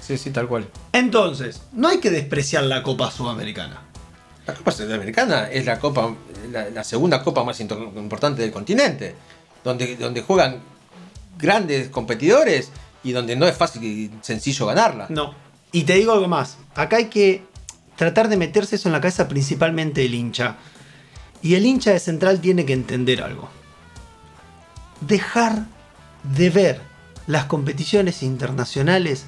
Sí, 0.00 0.18
sí, 0.18 0.30
tal 0.30 0.46
cual. 0.46 0.68
Entonces, 0.92 1.62
no 1.72 1.88
hay 1.88 1.98
que 1.98 2.10
despreciar 2.10 2.64
la 2.64 2.82
Copa 2.82 3.10
Sudamericana. 3.10 3.82
La 4.46 4.54
Copa 4.54 4.70
Sudamericana 4.70 5.48
es 5.50 5.66
la 5.66 6.84
segunda 6.84 7.22
copa 7.22 7.42
más 7.42 7.60
importante 7.60 8.42
del 8.42 8.52
continente, 8.52 9.14
donde, 9.64 9.96
donde 9.96 10.22
juegan 10.22 10.60
grandes 11.36 11.88
competidores 11.88 12.70
y 13.02 13.12
donde 13.12 13.36
no 13.36 13.46
es 13.46 13.56
fácil 13.56 13.82
y 13.82 14.10
sencillo 14.22 14.66
ganarla. 14.66 15.06
No. 15.08 15.34
Y 15.72 15.82
te 15.82 15.94
digo 15.94 16.12
algo 16.12 16.28
más. 16.28 16.58
Acá 16.74 16.96
hay 16.96 17.06
que 17.06 17.42
tratar 17.96 18.28
de 18.28 18.36
meterse 18.36 18.76
eso 18.76 18.88
en 18.88 18.92
la 18.92 19.00
cabeza 19.00 19.28
principalmente 19.28 20.02
del 20.02 20.14
hincha. 20.14 20.56
Y 21.42 21.54
el 21.54 21.66
hincha 21.66 21.92
de 21.92 22.00
Central 22.00 22.40
tiene 22.40 22.64
que 22.64 22.72
entender 22.72 23.22
algo. 23.22 23.48
Dejar 25.00 25.66
de 26.22 26.50
ver 26.50 26.80
las 27.26 27.44
competiciones 27.46 28.22
internacionales 28.22 29.24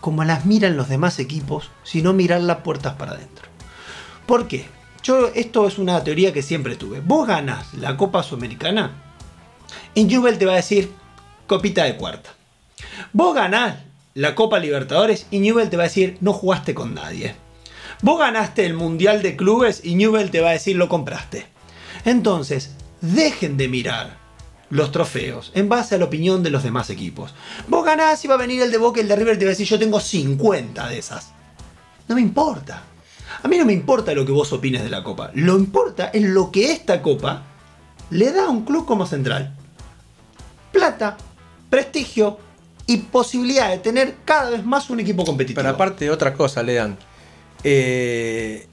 como 0.00 0.24
las 0.24 0.46
miran 0.46 0.76
los 0.76 0.88
demás 0.88 1.18
equipos, 1.18 1.70
sino 1.82 2.12
mirar 2.12 2.40
las 2.40 2.58
puertas 2.58 2.94
para 2.94 3.12
adentro. 3.12 3.49
¿Por 4.30 4.46
qué? 4.46 4.64
Yo, 5.02 5.26
esto 5.34 5.66
es 5.66 5.76
una 5.76 6.04
teoría 6.04 6.32
que 6.32 6.40
siempre 6.40 6.76
tuve. 6.76 7.00
Vos 7.00 7.26
ganas 7.26 7.74
la 7.74 7.96
Copa 7.96 8.22
Sudamericana, 8.22 8.92
en 9.96 10.08
Jubel 10.08 10.38
te 10.38 10.46
va 10.46 10.52
a 10.52 10.62
decir 10.62 10.92
copita 11.48 11.82
de 11.82 11.96
cuarta. 11.96 12.30
Vos 13.12 13.34
ganás 13.34 13.78
la 14.14 14.36
Copa 14.36 14.60
Libertadores 14.60 15.26
y 15.32 15.40
Newell 15.40 15.68
te 15.68 15.76
va 15.76 15.82
a 15.82 15.88
decir 15.88 16.16
no 16.20 16.32
jugaste 16.32 16.74
con 16.74 16.94
nadie. 16.94 17.34
Vos 18.02 18.20
ganaste 18.20 18.64
el 18.64 18.74
Mundial 18.74 19.20
de 19.20 19.34
Clubes 19.34 19.80
y 19.82 19.96
Newell 19.96 20.30
te 20.30 20.40
va 20.40 20.50
a 20.50 20.52
decir 20.52 20.76
lo 20.76 20.88
compraste. 20.88 21.48
Entonces, 22.04 22.76
dejen 23.00 23.56
de 23.56 23.66
mirar 23.66 24.16
los 24.68 24.92
trofeos 24.92 25.50
en 25.56 25.68
base 25.68 25.96
a 25.96 25.98
la 25.98 26.04
opinión 26.04 26.44
de 26.44 26.50
los 26.50 26.62
demás 26.62 26.88
equipos. 26.90 27.34
Vos 27.66 27.84
ganás 27.84 28.24
y 28.24 28.28
va 28.28 28.36
a 28.36 28.38
venir 28.38 28.62
el 28.62 28.70
de 28.70 28.78
Boca 28.78 29.00
y 29.00 29.02
el 29.02 29.08
de 29.08 29.16
River 29.16 29.40
te 29.40 29.44
va 29.44 29.48
a 29.48 29.54
decir 29.58 29.66
yo 29.66 29.76
tengo 29.76 29.98
50 29.98 30.86
de 30.86 30.98
esas. 30.98 31.32
No 32.06 32.14
me 32.14 32.20
importa. 32.20 32.84
A 33.42 33.48
mí 33.48 33.56
no 33.58 33.64
me 33.64 33.72
importa 33.72 34.12
lo 34.12 34.26
que 34.26 34.32
vos 34.32 34.52
opines 34.52 34.82
de 34.82 34.90
la 34.90 35.02
copa. 35.02 35.30
Lo 35.34 35.56
importa 35.56 36.10
es 36.12 36.22
lo 36.22 36.50
que 36.50 36.72
esta 36.72 37.00
copa 37.00 37.42
le 38.10 38.32
da 38.32 38.46
a 38.46 38.50
un 38.50 38.64
club 38.64 38.86
como 38.86 39.06
Central. 39.06 39.54
Plata, 40.72 41.16
prestigio 41.68 42.38
y 42.86 42.98
posibilidad 42.98 43.70
de 43.70 43.78
tener 43.78 44.16
cada 44.24 44.50
vez 44.50 44.64
más 44.64 44.90
un 44.90 45.00
equipo 45.00 45.24
competitivo. 45.24 45.62
Pero 45.62 45.70
aparte 45.70 46.04
de 46.04 46.10
otra 46.10 46.34
cosa, 46.34 46.62
Lean. 46.62 46.98
Eh, 47.62 48.66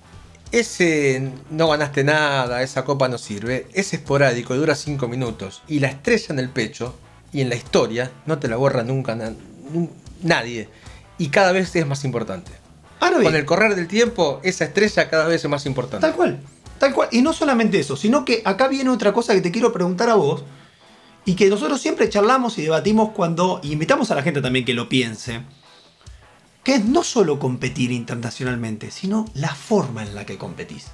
ese 0.52 1.32
no 1.50 1.68
ganaste 1.68 2.04
nada, 2.04 2.62
esa 2.62 2.86
copa 2.86 3.10
no 3.10 3.18
sirve, 3.18 3.68
es 3.74 3.94
esporádico, 3.94 4.56
dura 4.56 4.76
5 4.76 5.08
minutos. 5.08 5.62
Y 5.68 5.80
la 5.80 5.88
estrella 5.88 6.28
en 6.30 6.40
el 6.40 6.50
pecho 6.50 6.96
y 7.32 7.42
en 7.42 7.50
la 7.50 7.56
historia 7.56 8.12
no 8.26 8.40
te 8.40 8.48
la 8.48 8.56
borra 8.56 8.84
nunca 8.84 9.18
nadie. 10.24 10.70
Y 11.18 11.30
cada 11.30 11.52
vez 11.52 11.76
es 11.76 11.86
más 11.86 12.06
importante. 12.06 12.52
Con 13.00 13.36
el 13.36 13.46
correr 13.46 13.76
del 13.76 13.88
tiempo, 13.88 14.40
esa 14.44 14.66
estrella 14.66 15.10
cada 15.10 15.28
vez 15.28 15.44
es 15.44 15.50
más 15.50 15.66
importante. 15.66 16.06
Tal 16.06 16.16
cual, 16.16 16.40
tal 16.80 16.94
cual. 16.94 17.10
Y 17.12 17.22
no 17.22 17.34
solamente 17.34 17.80
eso, 17.80 17.96
sino 17.96 18.26
que 18.26 18.42
acá 18.46 18.68
viene 18.68 18.90
otra 18.90 19.14
cosa 19.14 19.34
que 19.34 19.42
te 19.42 19.52
quiero 19.52 19.72
preguntar 19.72 20.10
a 20.10 20.16
vos. 20.16 20.44
Y 21.26 21.36
que 21.36 21.50
nosotros 21.50 21.82
siempre 21.82 22.10
charlamos 22.10 22.58
y 22.58 22.64
debatimos 22.64 23.10
cuando. 23.12 23.60
Y 23.64 23.74
invitamos 23.74 24.12
a 24.12 24.16
la 24.16 24.24
gente 24.24 24.42
también 24.42 24.66
que 24.66 24.74
lo 24.74 24.88
piense 24.88 25.42
que 26.68 26.76
es 26.76 26.84
no 26.84 27.02
solo 27.02 27.40
competir 27.40 27.94
internacionalmente, 27.94 28.92
sino 28.92 29.24
la 29.34 29.56
forma 29.56 30.04
en 30.04 30.14
la 30.14 30.26
que 30.26 30.38
competís. 30.38 30.88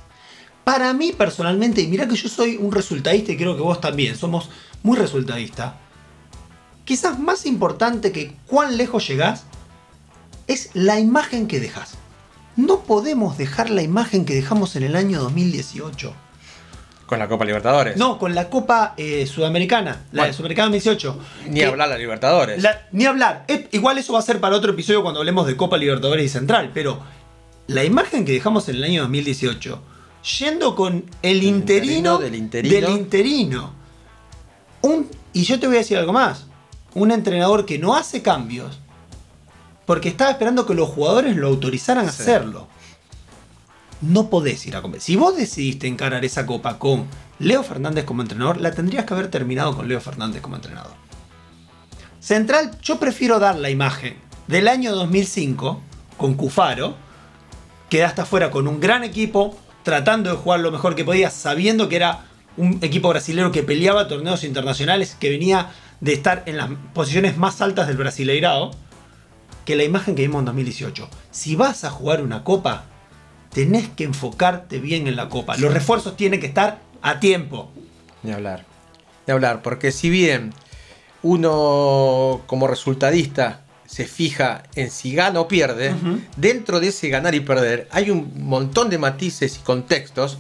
Para 0.64 0.94
mí 0.94 1.14
personalmente, 1.14 1.82
y 1.82 1.88
mira 1.88 2.08
que 2.08 2.16
yo 2.16 2.30
soy 2.30 2.58
un 2.58 2.72
resultadista 2.72 3.32
y 3.32 3.38
creo 3.38 3.56
que 3.56 3.64
vos 3.64 3.82
también, 3.82 4.16
somos 4.16 4.52
muy 4.84 5.00
resultadistas, 5.00 5.74
quizás 6.86 7.18
más 7.18 7.48
importante 7.48 8.12
que 8.12 8.36
cuán 8.46 8.78
lejos 8.78 9.08
llegás 9.08 9.46
es 10.48 10.70
la 10.74 11.00
imagen 11.00 11.48
que 11.48 11.60
dejas. 11.60 11.96
No 12.56 12.82
podemos 12.82 13.38
dejar 13.38 13.70
la 13.70 13.82
imagen 13.82 14.26
que 14.26 14.36
dejamos 14.36 14.76
en 14.76 14.84
el 14.84 14.96
año 14.96 15.22
2018. 15.22 16.14
Con 17.06 17.20
la 17.20 17.28
Copa 17.28 17.46
Libertadores. 17.46 17.98
No, 17.98 18.18
con 18.18 18.34
la 18.34 18.50
Copa 18.50 18.94
eh, 18.98 19.26
Sudamericana, 19.28 20.06
la 20.12 20.26
de 20.26 20.34
Sudamericana 20.34 20.68
2018. 20.68 21.20
Ni 21.50 21.62
hablar 21.62 21.90
la 21.90 21.98
Libertadores. 21.98 22.64
ni 22.92 23.06
hablar. 23.06 23.46
igual 23.72 23.98
eso 23.98 24.14
va 24.14 24.20
a 24.20 24.24
ser 24.24 24.40
para 24.40 24.56
otro 24.56 24.72
episodio 24.72 25.02
cuando 25.02 25.20
hablemos 25.20 25.48
de 25.48 25.58
Copa 25.58 25.78
Libertadores 25.78 26.26
y 26.26 26.30
Central, 26.30 26.72
pero 26.74 27.02
la 27.68 27.84
imagen 27.84 28.26
que 28.26 28.32
dejamos 28.32 28.70
en 28.70 28.76
el 28.76 28.84
año 28.84 29.02
2018, 29.02 29.82
yendo 30.40 30.76
con 30.76 31.06
el, 31.22 31.44
interino, 31.44 32.18
del 32.18 32.36
interino. 32.36 33.74
Un, 34.82 35.10
y 35.34 35.44
yo 35.44 35.60
te 35.60 35.68
voy 35.68 35.78
a 35.78 35.80
decir 35.80 35.98
algo 35.98 36.14
más. 36.14 36.46
Un 36.94 37.12
entrenador 37.12 37.66
que 37.66 37.80
no 37.80 37.96
hace 37.96 38.22
cambios 38.22 38.80
porque 39.86 40.10
estaba 40.10 40.32
esperando 40.32 40.66
que 40.66 40.74
los 40.74 40.90
jugadores 40.90 41.36
lo 41.36 41.48
autorizaran 41.48 42.06
a 42.06 42.10
hacerlo 42.10 42.68
no 44.04 44.30
podés 44.30 44.66
ir 44.66 44.75
a 44.75 44.82
comer. 44.82 45.02
Si 45.02 45.16
vos 45.16 45.36
decidiste 45.36 45.88
encarar 45.88 46.25
esa 46.25 46.46
copa 46.46 46.78
con 46.78 47.08
Leo 47.40 47.63
Fernández 47.63 48.06
como 48.06 48.22
entrenador, 48.22 48.60
la 48.60 48.72
tendrías 48.72 49.06
que 49.06 49.13
haber 49.13 49.30
terminado 49.30 49.75
con 49.75 49.88
Leo 49.88 50.02
Fernández 50.02 50.42
como 50.42 50.56
entrenador. 50.56 50.94
Central, 52.20 52.78
yo 52.82 53.00
prefiero 53.00 53.40
dar 53.40 53.58
la 53.58 53.70
imagen 53.70 54.16
del 54.48 54.68
año 54.68 54.94
2005 54.94 55.82
con 56.18 56.36
Cufaro, 56.36 56.96
quedaste 57.90 58.22
afuera 58.22 58.52
con 58.52 58.68
un 58.68 58.80
gran 58.80 59.04
equipo, 59.04 59.58
tratando 59.84 60.30
de 60.30 60.38
jugar 60.38 60.60
lo 60.60 60.72
mejor 60.72 60.96
que 60.96 61.06
podía, 61.06 61.30
sabiendo 61.30 61.90
que 61.90 61.98
era 61.98 62.25
un 62.56 62.80
equipo 62.82 63.10
brasileño 63.10 63.52
que 63.52 63.63
peleaba 63.63 64.08
torneos 64.08 64.44
internacionales, 64.44 65.18
que 65.20 65.30
venía 65.30 65.72
de 66.02 66.13
estar 66.13 66.44
en 66.46 66.58
las 66.58 66.70
posiciones 66.94 67.38
más 67.38 67.62
altas 67.62 67.88
del 67.88 67.98
Brasileirao, 67.98 68.72
que 69.65 69.75
la 69.75 69.84
imagen 69.84 70.15
que 70.15 70.24
vimos 70.24 70.39
en 70.39 70.46
2018. 70.46 71.10
Si 71.32 71.55
vas 71.55 71.84
a 71.84 71.89
jugar 71.89 72.22
una 72.22 72.43
copa, 72.43 72.86
tenés 73.51 73.89
que 73.89 74.03
enfocarte 74.03 74.79
bien 74.79 75.08
en 75.08 75.15
la 75.15 75.29
copa. 75.29 75.58
Los 75.58 75.74
refuerzos 75.74 76.17
tienen 76.17 76.39
que 76.39 76.48
estar 76.48 76.79
a 77.01 77.20
tiempo. 77.20 77.72
De 78.24 78.34
hablar. 78.34 78.65
De 79.25 79.34
hablar, 79.34 79.62
porque 79.62 79.91
si 79.91 80.10
bien 80.10 80.53
uno 81.22 82.41
como 82.48 82.67
resultadista 82.67 83.62
se 83.86 84.05
fija 84.05 84.63
en 84.75 84.89
si 84.89 85.13
gana 85.13 85.39
o 85.39 85.48
pierde, 85.48 85.93
dentro 86.36 86.79
de 86.79 86.88
ese 86.88 87.10
ganar 87.10 87.36
y 87.36 87.41
perder 87.41 87.88
hay 87.91 88.10
un 88.10 88.34
montón 88.43 88.89
de 88.89 88.98
matices 88.98 89.58
y 89.58 89.60
contextos 89.60 90.39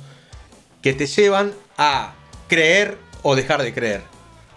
que 0.81 0.93
te 0.93 1.05
llevan 1.05 1.53
a 1.77 2.13
creer 2.47 2.97
o 3.21 3.35
dejar 3.35 3.61
de 3.61 3.73
creer 3.73 4.12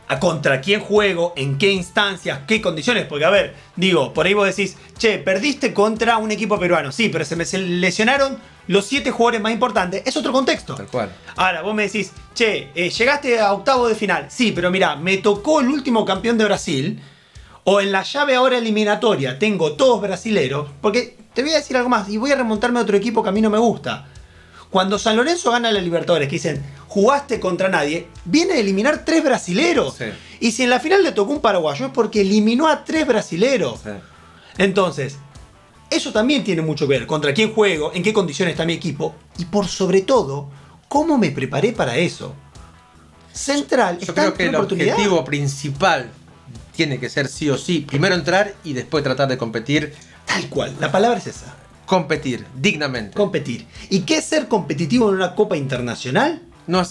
a 0.09 0.21
contra 0.21 0.61
quién 0.61 0.81
juego, 0.81 1.33
en 1.37 1.59
qué 1.59 1.73
instancias, 1.73 2.41
qué 2.47 2.61
condiciones. 2.61 3.07
Porque, 3.07 3.25
a 3.25 3.31
ver, 3.31 3.55
digo, 3.75 4.13
por 4.13 4.27
ahí 4.27 4.35
vos 4.35 4.47
decís, 4.47 4.77
che, 4.99 5.19
perdiste 5.19 5.75
contra 5.75 6.19
un 6.19 6.31
equipo 6.31 6.59
peruano. 6.59 6.93
Sí, 6.93 7.09
pero 7.09 7.25
se 7.25 7.37
me 7.37 7.45
lesionaron 7.45 8.39
los 8.69 8.87
siete 8.87 9.11
jugadores 9.11 9.41
más 9.41 9.53
importantes. 9.53 10.03
Es 10.05 10.17
otro 10.17 10.33
contexto. 10.33 10.75
Tal 10.75 10.87
cual. 10.87 11.13
Ahora, 11.37 11.63
vos 11.63 11.75
me 11.75 11.85
decís, 11.85 12.13
che, 12.35 12.71
eh, 12.75 12.91
llegaste 12.91 13.41
a 13.41 13.53
octavo 13.53 13.89
de 13.89 13.95
final. 13.95 14.27
Sí, 14.29 14.53
pero 14.53 14.71
mira, 14.71 14.97
me 14.97 15.19
tocó 15.19 15.61
el 15.61 15.69
último 15.69 16.05
campeón 16.05 16.39
de 16.39 16.45
Brasil. 16.45 17.01
O 17.65 17.81
en 17.81 17.91
la 17.91 18.05
llave 18.05 18.37
ahora 18.37 18.59
eliminatoria 18.59 19.41
tengo 19.41 19.73
todos 19.73 20.01
brasileros. 20.01 20.69
Porque 20.81 21.17
te 21.35 21.43
voy 21.43 21.53
a 21.53 21.57
decir 21.57 21.77
algo 21.77 21.89
más. 21.89 22.09
Y 22.09 22.17
voy 22.17 22.31
a 22.31 22.37
remontarme 22.37 22.79
a 22.79 22.83
otro 22.83 22.97
equipo 22.97 23.23
que 23.23 23.31
a 23.31 23.33
mí 23.33 23.41
no 23.41 23.51
me 23.51 23.59
gusta. 23.59 24.07
Cuando 24.71 24.99
San 24.99 25.17
Lorenzo 25.17 25.51
gana 25.51 25.73
la 25.73 25.81
Libertadores, 25.81 26.29
que 26.29 26.37
dicen, 26.37 26.63
jugaste 26.97 27.39
contra 27.39 27.69
nadie, 27.69 28.09
viene 28.25 28.55
a 28.55 28.57
eliminar 28.57 29.05
tres 29.05 29.23
brasileros. 29.23 29.99
Y 30.41 30.53
si 30.53 30.63
en 30.63 30.71
la 30.71 30.81
final 30.81 31.03
le 31.03 31.13
tocó 31.13 31.31
un 31.31 31.43
paraguayo 31.43 31.85
es 31.85 31.93
porque 31.93 32.23
eliminó 32.23 32.69
a 32.69 32.87
tres 32.87 33.07
brasileros. 33.07 33.81
Entonces, 34.57 35.19
eso 35.91 36.11
también 36.11 36.43
tiene 36.43 36.63
mucho 36.63 36.89
que 36.89 36.99
ver. 36.99 37.07
Contra 37.07 37.35
quién 37.35 37.53
juego, 37.53 37.93
en 37.93 38.03
qué 38.03 38.15
condiciones 38.15 38.53
está 38.53 38.65
mi 38.65 38.73
equipo 38.73 39.15
y 39.37 39.45
por 39.45 39.69
sobre 39.69 40.01
todo, 40.01 40.49
cómo 40.89 41.19
me 41.19 41.33
preparé 41.33 41.73
para 41.73 41.99
eso. 41.99 42.35
Central, 43.31 43.99
yo 43.99 44.15
creo 44.15 44.33
que 44.33 44.47
el 44.47 44.55
objetivo 44.55 45.23
principal 45.23 46.09
tiene 46.75 46.99
que 46.99 47.11
ser 47.11 47.29
sí 47.29 47.51
o 47.51 47.59
sí, 47.59 47.81
primero 47.81 48.15
entrar 48.15 48.55
y 48.65 48.73
después 48.73 49.05
tratar 49.05 49.29
de 49.29 49.37
competir. 49.37 49.93
Tal 50.25 50.49
cual, 50.49 50.75
la 50.81 50.91
palabra 50.91 51.19
es 51.19 51.27
esa. 51.27 51.55
Competir, 51.85 52.47
dignamente. 52.55 53.15
Competir. 53.15 53.67
¿Y 53.91 54.01
qué 54.01 54.17
es 54.17 54.25
ser 54.25 54.49
competitivo 54.49 55.11
en 55.11 55.17
una 55.17 55.35
Copa 55.35 55.59
Internacional? 55.59 56.46
No, 56.67 56.83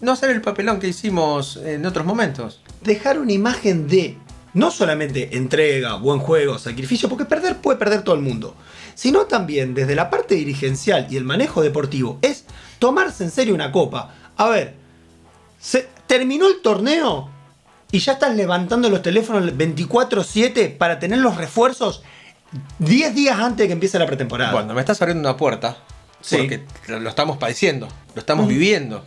no 0.00 0.12
hacer 0.12 0.30
el 0.30 0.40
papelón 0.40 0.80
que 0.80 0.88
hicimos 0.88 1.56
en 1.56 1.84
otros 1.86 2.06
momentos. 2.06 2.60
Dejar 2.82 3.18
una 3.18 3.32
imagen 3.32 3.86
de 3.86 4.16
no 4.54 4.70
solamente 4.70 5.36
entrega, 5.36 5.94
buen 5.96 6.18
juego, 6.18 6.58
sacrificio, 6.58 7.08
porque 7.08 7.24
perder 7.24 7.58
puede 7.58 7.78
perder 7.78 8.02
todo 8.02 8.14
el 8.14 8.20
mundo, 8.20 8.56
sino 8.94 9.26
también 9.26 9.74
desde 9.74 9.94
la 9.94 10.10
parte 10.10 10.34
dirigencial 10.34 11.06
y 11.10 11.16
el 11.16 11.24
manejo 11.24 11.62
deportivo, 11.62 12.18
es 12.22 12.46
tomarse 12.78 13.24
en 13.24 13.30
serio 13.30 13.54
una 13.54 13.70
copa. 13.70 14.14
A 14.36 14.48
ver, 14.48 14.74
se 15.60 15.88
terminó 16.06 16.48
el 16.48 16.62
torneo 16.62 17.30
y 17.92 17.98
ya 17.98 18.14
estás 18.14 18.34
levantando 18.34 18.88
los 18.88 19.02
teléfonos 19.02 19.56
24/7 19.56 20.76
para 20.76 20.98
tener 20.98 21.18
los 21.18 21.36
refuerzos 21.36 22.02
10 22.78 23.14
días 23.14 23.38
antes 23.38 23.58
de 23.58 23.66
que 23.68 23.72
empiece 23.74 23.98
la 23.98 24.06
pretemporada. 24.06 24.52
Cuando 24.52 24.74
me 24.74 24.80
estás 24.80 25.00
abriendo 25.00 25.28
una 25.28 25.36
puerta, 25.36 25.76
porque 26.28 26.62
lo 26.88 27.08
estamos 27.08 27.38
padeciendo, 27.38 27.88
lo 28.14 28.20
estamos 28.20 28.46
viviendo. 28.46 29.04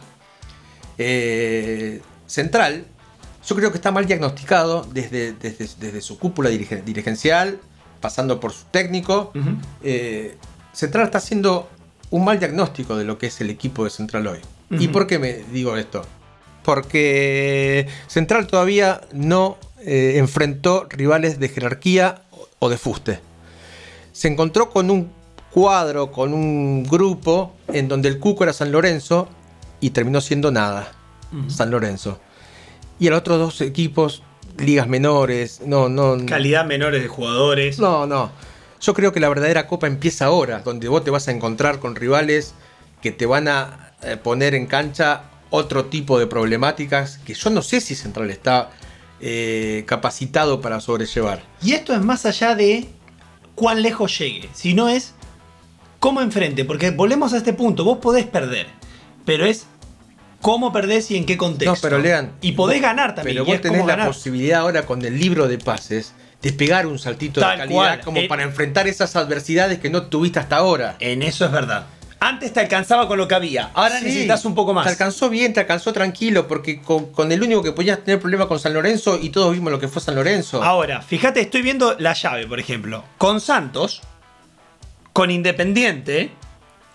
Eh, 0.98 2.02
Central, 2.28 2.86
yo 3.46 3.56
creo 3.56 3.72
que 3.72 3.78
está 3.78 3.92
mal 3.92 4.06
diagnosticado 4.06 4.88
desde, 4.92 5.34
desde, 5.34 6.02
su 6.02 6.18
cúpula 6.18 6.50
dirigencial, 6.50 7.60
pasando 8.02 8.40
por 8.40 8.54
su 8.54 8.66
técnico. 8.66 9.32
Eh, 9.84 10.38
Central 10.72 11.06
está 11.06 11.18
haciendo 11.18 11.70
un 12.10 12.26
mal 12.26 12.40
diagnóstico 12.40 12.96
de 12.98 13.06
lo 13.06 13.18
que 13.18 13.28
es 13.28 13.42
el 13.42 13.50
equipo 13.50 13.84
de 13.84 13.90
Central 13.90 14.28
hoy. 14.28 14.40
¿Y 14.72 14.88
por 14.88 15.06
qué 15.06 15.20
me 15.20 15.44
digo 15.52 15.78
esto? 15.78 16.04
Porque 16.64 17.88
Central 18.08 18.48
todavía 18.48 19.02
no 19.12 19.58
eh, 19.82 20.14
enfrentó 20.18 20.88
rivales 20.90 21.40
de 21.40 21.50
jerarquía 21.50 22.22
o 22.60 22.70
de 22.70 22.78
fuste. 22.78 23.20
Se 24.14 24.28
encontró 24.30 24.70
con 24.70 24.90
un 24.90 25.12
cuadro, 25.54 26.12
con 26.12 26.34
un 26.34 26.84
grupo 26.84 27.54
en 27.68 27.88
donde 27.88 28.10
el 28.10 28.20
cuco 28.20 28.44
era 28.44 28.54
San 28.54 28.72
Lorenzo 28.72 29.28
y 29.80 29.92
terminó 29.92 30.20
siendo 30.22 30.52
nada, 30.52 30.92
San 31.48 31.70
Lorenzo. 31.70 32.20
Y 33.00 33.08
a 33.08 33.12
los 33.12 33.20
otros 33.20 33.40
dos 33.40 33.62
equipos 33.62 34.24
ligas 34.58 34.88
menores, 34.88 35.62
no, 35.66 35.90
no. 35.90 36.18
Calidad 36.26 36.66
menores 36.66 37.02
de 37.02 37.08
jugadores. 37.08 37.80
No, 37.80 38.08
no. 38.08 38.32
Yo 38.82 38.94
creo 38.94 39.14
que 39.14 39.20
la 39.20 39.30
verdadera 39.30 39.68
copa 39.68 39.88
empieza 39.88 40.26
ahora, 40.26 40.60
donde 40.60 40.88
vos 40.88 41.04
te 41.04 41.12
vas 41.12 41.28
a 41.28 41.32
encontrar 41.32 41.80
con 41.80 41.96
rivales 41.96 42.54
que 43.02 43.12
te 43.12 43.26
van 43.26 43.48
a 43.48 43.94
eh, 44.02 44.18
poner 44.18 44.56
en 44.56 44.66
cancha 44.66 45.24
otro 45.50 45.86
tipo 45.86 46.18
de 46.18 46.26
problemáticas 46.26 47.20
que 47.20 47.34
yo 47.36 47.50
no 47.50 47.62
sé 47.62 47.80
si 47.80 47.96
Central 47.96 48.32
está 48.32 48.72
eh, 49.22 49.84
capacitado 49.86 50.62
para 50.62 50.80
sobrellevar. 50.80 51.44
Y 51.62 51.74
esto 51.74 51.94
es 51.94 52.02
más 52.02 52.26
allá 52.26 52.56
de 52.56 52.88
cuán 53.56 53.82
lejos 53.82 54.18
llegue, 54.18 54.50
sino 54.54 54.90
es 54.90 55.14
cómo 56.04 56.20
enfrente, 56.20 56.66
porque 56.66 56.92
volvemos 56.92 57.32
a 57.32 57.38
este 57.38 57.54
punto, 57.54 57.86
vos 57.86 58.00
podés 58.00 58.26
perder, 58.26 58.68
pero 59.24 59.46
es 59.46 59.68
cómo 60.42 60.74
perdés 60.74 61.10
y 61.12 61.16
en 61.16 61.26
qué 61.26 61.38
contexto. 61.38 61.76
No, 61.76 61.82
pero 61.82 61.98
lean. 61.98 62.34
Y 62.42 62.52
podés 62.52 62.82
ganar 62.82 63.16
también. 63.16 63.38
Pero 63.38 63.46
vos 63.46 63.62
tenés 63.62 63.80
la 63.86 63.96
ganar. 63.96 64.08
posibilidad 64.08 64.60
ahora 64.60 64.86
con 64.86 65.02
el 65.06 65.18
libro 65.18 65.48
de 65.48 65.60
pases 65.60 66.14
de 66.42 66.52
pegar 66.52 66.88
un 66.88 67.00
saltito 67.00 67.40
Tal 67.40 67.52
de 67.52 67.58
calidad 67.60 67.78
cual. 67.78 68.02
como 68.02 68.18
Eh, 68.18 68.28
para 68.28 68.44
enfrentar 68.44 68.86
esas 68.90 69.16
adversidades 69.16 69.80
que 69.80 69.90
no 69.90 70.08
tuviste 70.08 70.40
hasta 70.40 70.58
ahora. 70.58 70.98
En 71.00 71.24
eso 71.24 71.46
es 71.46 71.52
verdad. 71.54 71.86
Antes 72.20 72.52
te 72.52 72.60
alcanzaba 72.60 73.08
con 73.08 73.18
lo 73.18 73.30
que 73.30 73.36
había, 73.36 73.72
ahora 73.74 74.00
Sí, 74.00 74.04
necesitas 74.04 74.44
un 74.44 74.56
poco 74.56 74.74
más. 74.74 74.84
Te 74.84 74.90
alcanzó 74.92 75.30
bien, 75.30 75.54
te 75.54 75.62
alcanzó 75.62 75.94
tranquilo, 75.94 76.50
porque 76.50 76.82
con, 76.82 77.14
con 77.14 77.32
el 77.32 77.42
único 77.42 77.64
que 77.64 77.72
podías 77.72 78.04
tener 78.04 78.20
problema 78.20 78.50
con 78.50 78.60
San 78.60 78.74
Lorenzo 78.74 79.18
y 79.22 79.30
todos 79.30 79.54
vimos 79.54 79.72
lo 79.72 79.80
que 79.80 79.88
fue 79.88 80.02
San 80.02 80.16
Lorenzo. 80.16 80.62
Ahora, 80.62 81.02
fíjate, 81.02 81.40
estoy 81.40 81.62
viendo 81.62 81.96
la 81.98 82.12
llave, 82.12 82.46
por 82.46 82.60
ejemplo. 82.60 83.06
Con 83.18 83.40
Santos, 83.40 84.02
con 85.14 85.32
Independiente, 85.32 86.32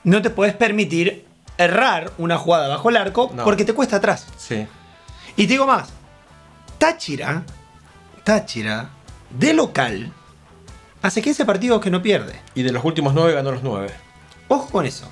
no 0.04 0.20
te 0.22 0.30
puedes 0.30 0.54
permitir 0.54 1.24
errar 1.56 2.12
una 2.18 2.36
jugada 2.38 2.68
bajo 2.68 2.90
el 2.90 2.96
arco 2.96 3.30
No. 3.34 3.44
porque 3.44 3.64
te 3.64 3.72
cuesta 3.72 3.96
atrás. 3.96 4.26
Sí. 4.36 4.66
Y 5.36 5.42
te 5.46 5.52
digo 5.54 5.66
más, 5.66 5.88
Táchira, 6.78 7.44
Táchira, 8.24 8.90
de 9.30 9.52
local, 9.54 10.12
hace 11.02 11.22
15 11.22 11.44
partidos 11.44 11.80
que 11.80 11.90
no 11.90 12.02
pierde. 12.02 12.34
Y 12.54 12.62
de 12.62 12.72
los 12.72 12.84
últimos 12.84 13.14
nueve 13.14 13.32
ganó 13.34 13.52
los 13.52 13.62
nueve. 13.62 13.90
Ojo 14.48 14.68
con 14.70 14.86
eso. 14.86 15.10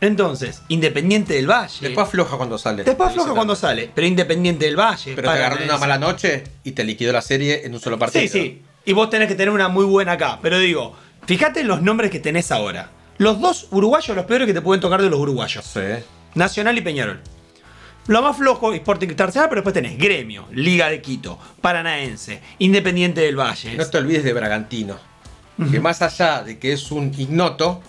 Entonces, 0.00 0.62
Independiente 0.68 1.34
del 1.34 1.50
Valle. 1.50 1.78
Después 1.80 2.06
afloja 2.06 2.36
cuando 2.36 2.58
sale. 2.58 2.84
Después 2.84 3.10
afloja 3.10 3.32
cuando 3.32 3.56
sale, 3.56 3.90
pero 3.94 4.06
Independiente 4.06 4.66
del 4.66 4.76
Valle. 4.78 5.14
Pero 5.14 5.30
te 5.32 5.34
agarró 5.38 5.64
una 5.64 5.78
mala 5.78 5.98
noche 5.98 6.44
y 6.64 6.72
te 6.72 6.84
liquidó 6.84 7.12
la 7.12 7.22
serie 7.22 7.64
en 7.66 7.72
un 7.74 7.80
solo 7.80 7.98
partido. 7.98 8.22
Sí, 8.22 8.28
sí. 8.28 8.62
Y 8.84 8.92
vos 8.92 9.08
tenés 9.10 9.26
que 9.28 9.34
tener 9.34 9.50
una 9.50 9.68
muy 9.68 9.84
buena 9.86 10.12
acá. 10.12 10.38
Pero 10.42 10.58
digo, 10.58 10.94
fíjate 11.26 11.60
en 11.60 11.68
los 11.68 11.82
nombres 11.82 12.10
que 12.10 12.18
tenés 12.20 12.50
ahora. 12.52 12.90
Los 13.18 13.40
dos 13.40 13.68
uruguayos, 13.70 14.14
los 14.16 14.26
peores 14.26 14.46
que 14.46 14.54
te 14.54 14.60
pueden 14.60 14.80
tocar 14.80 15.00
de 15.02 15.08
los 15.10 15.18
uruguayos. 15.20 15.64
Sí. 15.64 15.80
Nacional 16.34 16.76
y 16.76 16.82
Peñarol. 16.82 17.20
Lo 18.08 18.22
más 18.22 18.36
flojo, 18.36 18.72
Sporting 18.72 19.08
Internacional, 19.08 19.48
pero 19.48 19.60
después 19.62 19.74
tenés 19.74 19.98
Gremio, 19.98 20.46
Liga 20.52 20.88
de 20.88 21.00
Quito, 21.02 21.38
Paranaense, 21.60 22.40
Independiente 22.58 23.20
del 23.22 23.36
Valle. 23.38 23.74
No 23.76 23.84
te 23.86 23.98
olvides 23.98 24.22
de 24.22 24.32
Bragantino. 24.32 24.96
Que 25.72 25.80
más 25.80 26.02
allá 26.02 26.42
de 26.42 26.58
que 26.58 26.72
es 26.74 26.90
un 26.92 27.12
ignoto, 27.16 27.80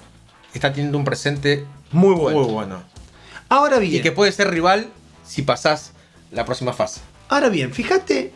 está 0.53 0.71
teniendo 0.71 0.97
un 0.97 1.03
presente 1.03 1.65
Muy 1.91 2.15
bueno. 2.15 2.39
muy 2.39 2.51
bueno. 2.53 2.83
Ahora 3.49 3.77
bien, 3.77 3.95
Y 3.95 4.01
que 4.01 4.11
puede 4.13 4.31
ser 4.31 4.49
rival 4.49 4.87
si 5.25 5.41
pasás 5.41 5.91
la 6.31 6.45
próxima 6.45 6.71
fase. 6.73 7.01
ahora 7.29 7.49
bien, 7.49 7.73
fíjate, 7.73 8.33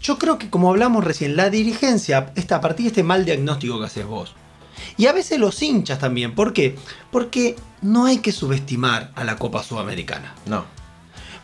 yo 0.00 0.18
creo 0.18 0.38
que 0.38 0.50
como 0.50 0.70
hablamos 0.70 1.04
recién, 1.04 1.36
la 1.36 1.50
dirigencia 1.50 2.32
está 2.36 2.56
a 2.56 2.60
partir 2.60 2.84
de 2.84 2.88
este 2.88 3.02
mal 3.02 3.24
diagnóstico 3.24 3.78
que 3.78 3.86
haces 3.86 4.06
vos. 4.06 4.34
Y 4.96 5.06
a 5.06 5.12
veces 5.12 5.38
los 5.38 5.60
hinchas 5.62 5.98
también. 5.98 6.34
¿Por 6.34 6.52
qué? 6.52 6.76
Porque 7.10 7.56
no 7.82 8.06
hay 8.06 8.18
que 8.18 8.32
subestimar 8.32 9.10
a 9.14 9.24
la 9.24 9.36
Copa 9.36 9.62
Sudamericana. 9.62 10.34
No. 10.46 10.64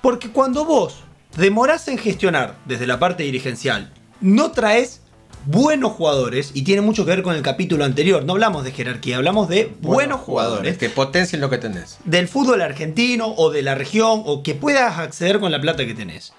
Porque 0.01 0.31
cuando 0.31 0.65
vos 0.65 1.01
demorás 1.37 1.89
en 1.89 1.99
gestionar 1.99 2.57
desde 2.65 2.87
la 2.87 2.99
parte 2.99 3.23
dirigencial, 3.25 3.93
no 4.21 4.53
traes 4.53 5.01
buenos 5.47 5.93
jugadores, 5.93 6.53
y 6.55 6.63
tiene 6.63 6.81
mucho 6.81 7.05
que 7.05 7.11
ver 7.11 7.23
con 7.23 7.37
el 7.37 7.43
capítulo 7.43 7.85
anterior, 7.85 8.25
no 8.25 8.33
hablamos 8.33 8.65
de 8.65 8.73
jerarquía, 8.73 9.19
hablamos 9.19 9.49
de 9.49 9.75
buenos, 9.83 10.21
jugadores, 10.21 10.79
Que 10.79 10.89
potencien 10.89 11.41
lo 11.43 11.51
que 11.51 11.59
tenés. 11.59 11.99
del 12.05 12.29
fútbol 12.29 12.63
argentino 12.63 13.27
o 13.37 13.51
de 13.51 13.63
la 13.63 13.75
región, 13.75 14.23
o 14.25 14.43
que 14.43 14.55
puedas 14.55 14.99
acceder 14.99 15.41
con 15.41 15.53
la 15.53 15.61
plata 15.61 15.85
que 15.85 15.95
tenés. 15.95 16.33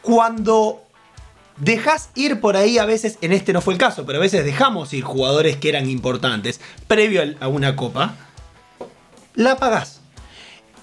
Cuando 0.00 0.82
dejas 1.60 2.10
ir 2.14 2.40
por 2.40 2.56
ahí, 2.56 2.78
a 2.78 2.84
veces, 2.84 3.18
en 3.20 3.32
este 3.32 3.52
no 3.52 3.60
fue 3.60 3.74
el 3.74 3.78
caso, 3.78 4.06
pero 4.06 4.18
a 4.18 4.22
veces 4.22 4.44
dejamos 4.44 4.92
ir 4.92 5.04
jugadores 5.04 5.56
que 5.56 5.68
eran 5.68 5.88
importantes 5.88 6.60
previo 6.86 7.22
a 7.40 7.48
una 7.48 7.76
copa, 7.76 8.14
la 9.34 9.56
pagás. 9.56 10.00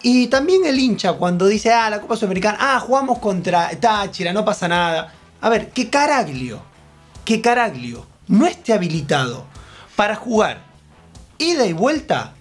Y 0.02 0.28
también 0.28 0.66
el 0.66 0.80
hincha 0.80 1.14
cuando 1.14 1.48
dice, 1.48 1.74
ah, 1.74 1.90
la 1.90 2.00
Copa 2.00 2.16
Sudamericana, 2.16 2.58
ah, 2.60 2.80
jugamos 2.80 3.18
contra 3.18 3.72
Táchira, 3.72 4.34
no 4.34 4.46
pasa 4.46 4.68
nada. 4.68 5.12
A 5.42 5.50
ver, 5.50 5.72
que 5.72 5.90
Caraglio, 5.90 6.62
que 7.26 7.42
Caraglio 7.42 8.06
no 8.28 8.46
esté 8.46 8.74
habilitado 8.74 9.46
para 9.96 10.16
jugar 10.16 10.62
ida 11.40 11.66
y 11.66 11.74
vuelta, 11.74 12.36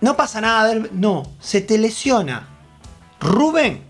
no 0.00 0.16
pasa 0.16 0.40
nada. 0.40 0.74
No, 0.92 1.24
se 1.40 1.60
te 1.60 1.78
lesiona 1.78 2.48
Rubén 3.20 3.82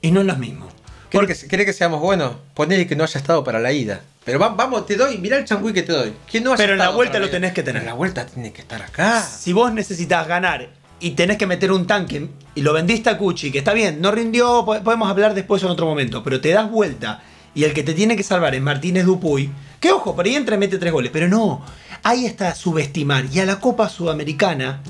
y 0.00 0.10
no 0.10 0.20
es 0.20 0.26
lo 0.26 0.36
mismo. 0.36 0.67
¿Querés 1.10 1.40
que, 1.42 1.48
querés 1.48 1.66
que 1.66 1.72
seamos 1.72 2.00
buenos? 2.00 2.32
Ponele 2.54 2.86
que 2.86 2.94
no 2.96 3.04
haya 3.04 3.18
estado 3.18 3.42
para 3.44 3.58
la 3.58 3.72
ida. 3.72 4.02
Pero 4.24 4.38
va- 4.38 4.50
vamos, 4.50 4.84
te 4.86 4.96
doy, 4.96 5.18
mirá 5.18 5.38
el 5.38 5.44
changüí 5.44 5.72
que 5.72 5.82
te 5.82 5.92
doy. 5.92 6.12
Que 6.30 6.40
no 6.40 6.50
haya 6.52 6.58
Pero 6.58 6.72
en 6.74 6.78
la 6.80 6.90
vuelta 6.90 7.18
lo 7.18 7.30
tenés 7.30 7.52
que 7.52 7.62
tener. 7.62 7.82
Pero 7.82 7.90
la 7.92 7.96
vuelta 7.96 8.26
tiene 8.26 8.52
que 8.52 8.60
estar 8.60 8.82
acá. 8.82 9.22
Si 9.22 9.52
vos 9.54 9.72
necesitas 9.72 10.26
ganar 10.28 10.68
y 11.00 11.12
tenés 11.12 11.38
que 11.38 11.46
meter 11.46 11.72
un 11.72 11.86
tanque 11.86 12.28
y 12.54 12.60
lo 12.60 12.72
vendiste 12.74 13.08
a 13.08 13.16
Cuchi, 13.16 13.50
que 13.50 13.58
está 13.58 13.72
bien, 13.72 14.00
no 14.02 14.10
rindió, 14.10 14.64
po- 14.66 14.82
podemos 14.82 15.08
hablar 15.08 15.32
después 15.34 15.62
en 15.62 15.70
otro 15.70 15.86
momento, 15.86 16.22
pero 16.22 16.40
te 16.40 16.50
das 16.50 16.70
vuelta 16.70 17.22
y 17.54 17.64
el 17.64 17.72
que 17.72 17.82
te 17.82 17.94
tiene 17.94 18.14
que 18.16 18.22
salvar 18.22 18.54
es 18.54 18.60
Martínez 18.60 19.06
Dupuy, 19.06 19.50
que 19.80 19.90
ojo, 19.92 20.14
por 20.14 20.26
ahí 20.26 20.34
entra 20.34 20.56
y 20.56 20.58
mete 20.58 20.76
tres 20.76 20.92
goles, 20.92 21.10
pero 21.12 21.26
no, 21.28 21.64
ahí 22.02 22.26
está 22.26 22.54
subestimar 22.54 23.24
y 23.32 23.40
a 23.40 23.46
la 23.46 23.60
Copa 23.60 23.88
Sudamericana 23.88 24.82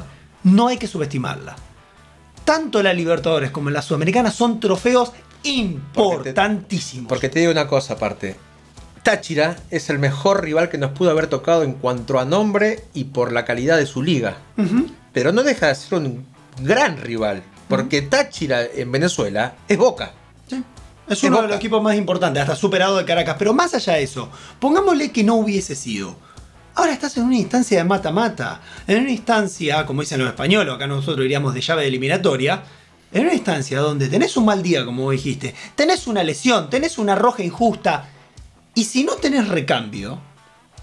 no 0.43 0.67
hay 0.69 0.79
que 0.79 0.87
subestimarla. 0.89 1.55
Tanto 2.45 2.83
la 2.83 2.93
Libertadores 2.95 3.51
como 3.51 3.71
la 3.71 3.83
Sudamericana 3.83 4.31
son 4.31 4.59
trofeos 4.61 5.13
importantísimos. 5.43 7.09
Porque 7.09 7.29
te 7.29 7.41
digo 7.41 7.53
una 7.53 7.67
cosa 7.67 7.95
aparte. 7.95 8.37
Táchira 9.03 9.57
es 9.71 9.91
el 9.91 9.99
mejor 9.99 10.45
rival 10.45 10.69
que 10.69 10.79
nos 10.79 10.91
pudo 10.91 11.11
haber 11.11 11.29
tocado 11.29 11.63
en 11.63 11.75
cuanto 11.75 12.19
a 12.19 12.25
nombre 12.25 12.85
y 12.95 13.05
por 13.05 13.33
la 13.33 13.45
calidad 13.45 13.77
de 13.77 13.87
su 13.87 14.03
liga. 14.03 14.37
Pero 15.13 15.33
no 15.33 15.43
deja 15.43 15.69
de 15.69 15.75
ser 15.75 15.99
un 15.99 16.27
gran 16.61 16.99
rival. 16.99 17.43
Porque 17.69 18.03
Táchira 18.03 18.65
en 18.65 18.91
Venezuela 18.91 19.55
es 19.69 19.79
Boca. 19.79 20.13
Sí. 20.49 20.63
Es 21.09 21.23
uno 21.23 21.41
de 21.43 21.49
los 21.49 21.57
equipos 21.57 21.83
más 21.83 21.97
importantes, 21.97 22.43
hasta 22.43 22.55
superado 22.55 22.99
de 22.99 23.05
Caracas. 23.05 23.37
Pero 23.39 23.55
más 23.55 23.75
allá 23.75 23.95
de 23.95 24.03
eso, 24.03 24.31
pongámosle 24.61 25.11
que 25.11 25.25
no 25.25 25.37
hubiese 25.37 25.75
sido. 25.75 26.17
Ahora 26.75 26.93
estás 26.93 27.17
en 27.17 27.25
una 27.25 27.37
instancia 27.37 27.79
de 27.79 27.85
mata-mata. 27.85 28.61
En 28.87 29.01
una 29.01 29.11
instancia, 29.11 29.85
como 29.87 30.03
dicen 30.03 30.21
los 30.21 30.29
españoles, 30.29 30.75
acá 30.75 30.87
nosotros 30.87 31.23
diríamos 31.23 31.55
de 31.55 31.61
llave 31.61 31.83
de 31.83 31.89
eliminatoria. 31.89 32.63
En 33.11 33.25
una 33.25 33.35
instancia 33.35 33.81
donde 33.81 34.09
tenés 34.09 34.37
un 34.37 34.45
mal 34.45 34.63
día, 34.63 34.85
como 34.85 35.11
dijiste, 35.11 35.55
tenés 35.75 36.07
una 36.07 36.23
lesión, 36.23 36.69
tenés 36.69 36.99
una 36.99 37.15
roja 37.15 37.43
injusta. 37.43 38.09
Y 38.75 38.85
si 38.85 39.05
no 39.05 39.15
tenés 39.15 39.49
recambio, 39.49 40.21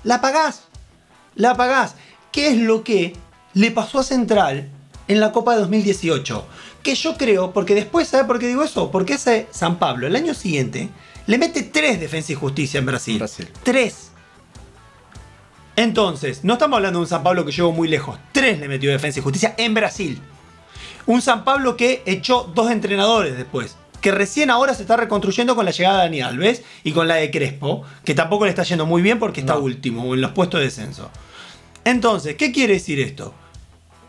la 0.04 0.22
pagás. 0.22 0.64
La 1.36 1.56
pagás. 1.56 1.96
¿Qué 2.32 2.50
es 2.50 2.58
lo 2.58 2.84
que 2.84 3.16
le 3.54 3.72
pasó 3.72 4.00
a 4.00 4.04
Central 4.04 4.70
en 5.08 5.20
la 5.20 5.32
Copa 5.32 5.54
de 5.54 5.62
2018? 5.62 6.46
Que 6.82 6.96
yo 6.96 7.16
creo, 7.16 7.54
porque 7.54 7.76
después, 7.76 8.08
¿sabe 8.08 8.26
por 8.26 8.40
qué 8.40 8.48
digo 8.48 8.64
eso? 8.64 8.90
Porque 8.92 9.14
ese 9.14 9.48
San 9.52 9.78
Pablo, 9.78 10.08
el 10.08 10.16
año 10.16 10.34
siguiente, 10.34 10.90
le 11.28 11.38
mete 11.38 11.64
tres 11.64 12.00
defensa 12.00 12.32
y 12.32 12.36
justicia 12.36 12.80
en 12.80 12.86
Brasil. 12.88 13.18
Brasil. 13.20 13.50
Tres. 13.64 14.12
Entonces, 15.76 16.44
no 16.44 16.54
estamos 16.54 16.78
hablando 16.78 17.00
de 17.00 17.04
un 17.04 17.10
San 17.10 17.24
Pablo 17.24 17.46
que 17.46 17.52
llegó 17.52 17.72
muy 17.72 17.88
lejos. 17.88 18.18
Tres 18.32 18.60
le 18.60 18.68
metió 18.68 18.92
defensa 18.92 19.20
y 19.20 19.24
justicia 19.24 19.54
en 19.58 19.74
Brasil. 19.74 20.22
Un 21.08 21.22
San 21.22 21.44
Pablo 21.44 21.78
que 21.78 22.02
echó 22.06 22.52
dos 22.56 22.72
entrenadores 22.72 23.38
después. 23.38 23.76
Que 24.02 24.12
recién 24.12 24.50
ahora 24.52 24.74
se 24.74 24.84
está 24.84 24.98
reconstruyendo 24.98 25.56
con 25.56 25.66
la 25.66 25.72
llegada 25.72 25.98
de 25.98 26.04
Dani 26.06 26.22
Alves 26.22 26.62
y 26.84 26.92
con 26.92 27.08
la 27.08 27.16
de 27.16 27.32
Crespo, 27.32 27.84
que 28.04 28.14
tampoco 28.14 28.46
le 28.46 28.50
está 28.52 28.64
yendo 28.64 28.86
muy 28.86 29.02
bien 29.02 29.18
porque 29.20 29.40
está 29.42 29.54
No. 29.56 29.62
último 29.62 30.14
en 30.14 30.22
los 30.22 30.32
puestos 30.32 30.60
de 30.60 30.66
descenso. 30.66 31.10
Entonces, 31.84 32.36
¿qué 32.36 32.52
quiere 32.52 32.74
decir 32.74 33.00
esto? 33.00 33.34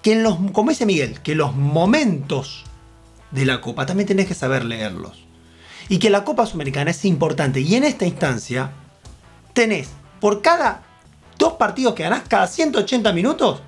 Que 0.03 0.13
en 0.13 0.23
los, 0.23 0.37
como 0.53 0.71
dice 0.71 0.87
Miguel, 0.87 1.21
que 1.23 1.35
los 1.35 1.55
momentos 1.55 2.65
de 3.31 3.45
la 3.45 3.61
Copa 3.61 3.87
también 3.87 4.07
tenés 4.07 4.27
que 4.27 4.35
saber 4.35 4.65
leerlos. 4.65 5.25
Y 5.89 5.99
que 5.99 6.11
la 6.11 6.25
Copa 6.25 6.47
Sudamericana 6.47 6.91
es 6.91 7.05
importante. 7.05 7.61
Y 7.61 7.75
en 7.75 7.85
esta 7.85 8.07
instancia, 8.07 8.71
tenés 9.53 9.89
por 10.21 10.43
cada 10.43 10.83
dos 11.39 11.55
partidos 11.55 11.95
que 11.95 12.03
ganás, 12.03 12.23
cada 12.29 12.47
180 12.47 13.13
minutos, 13.13 13.63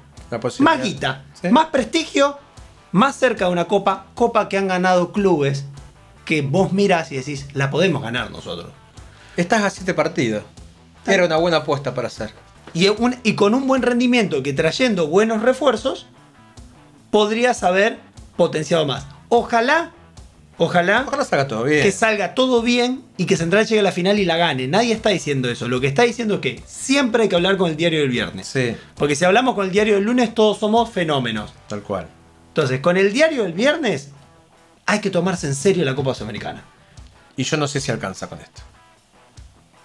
más 0.59 0.83
guita, 0.83 1.25
Sí. 1.41 1.49
más 1.49 1.67
prestigio, 1.67 2.39
más 2.93 3.17
cerca 3.17 3.47
de 3.47 3.53
una 3.53 3.67
copa, 3.67 4.07
copa 4.15 4.49
que 4.49 4.59
han 4.59 4.69
ganado 4.69 5.13
clubes 5.13 5.65
que 6.25 6.43
vos 6.43 6.73
mirás 6.73 7.11
y 7.13 7.17
decís, 7.17 7.47
la 7.55 7.71
podemos 7.71 8.03
ganar 8.03 8.31
nosotros. 8.31 8.71
Estás 9.37 9.63
a 9.63 9.71
siete 9.71 9.95
partidos. 9.95 10.43
Era 11.07 11.25
una 11.25 11.37
buena 11.37 11.59
apuesta 11.59 11.95
para 11.95 12.09
hacer. 12.09 12.31
Y, 12.75 12.89
un- 12.89 13.17
y 13.23 13.35
con 13.35 13.55
un 13.55 13.67
buen 13.67 13.81
rendimiento 13.83 14.43
que 14.43 14.53
trayendo 14.53 15.07
buenos 15.07 15.41
refuerzos, 15.43 16.07
podrías 17.11 17.63
haber 17.63 17.99
potenciado 18.37 18.87
más. 18.87 19.07
Ojalá 19.29 19.93
Ojalá, 20.61 21.05
Ojalá 21.07 21.25
salga 21.25 21.47
todo 21.47 21.63
bien. 21.63 21.85
que 21.85 21.93
salga 21.93 22.35
todo 22.35 22.63
bien 22.63 23.05
y 23.17 23.27
que 23.27 23.37
Central 23.37 23.65
llegue 23.65 23.79
a 23.79 23.85
la 23.85 23.93
final 23.93 24.19
y 24.19 24.25
la 24.25 24.37
gane. 24.37 24.67
Nadie 24.67 24.93
está 24.93 25.11
diciendo 25.11 25.49
eso. 25.49 25.69
Lo 25.69 25.81
que 25.81 25.87
está 25.87 26.03
diciendo 26.03 26.35
es 26.35 26.41
que 26.41 26.61
siempre 26.67 27.23
hay 27.23 27.29
que 27.29 27.37
hablar 27.37 27.57
con 27.57 27.71
el 27.71 27.77
diario 27.77 28.01
del 28.01 28.09
viernes. 28.09 28.49
Sí, 28.49 28.75
Porque 28.97 29.15
si 29.15 29.25
hablamos 29.25 29.55
con 29.55 29.67
el 29.67 29.71
diario 29.71 29.95
del 29.95 30.03
lunes, 30.03 30.35
todos 30.35 30.59
somos 30.59 30.91
fenómenos. 30.91 31.53
tal 31.69 31.83
cual. 31.85 32.09
Entonces, 32.59 32.81
con 32.81 32.97
el 32.97 33.13
diario 33.13 33.45
del 33.45 33.53
viernes, 33.53 34.09
hay 34.85 35.01
que 35.01 35.11
tomarse 35.11 35.47
en 35.47 35.55
serio 35.55 35.85
la 35.85 35.95
Copa 35.95 36.13
Sudamericana. 36.13 36.65
Y 37.37 37.45
yo 37.45 37.57
no 37.57 37.69
sé 37.69 37.81
si 37.81 37.93
alcanza 37.93 38.29
con 38.29 38.41
esto. 38.41 38.63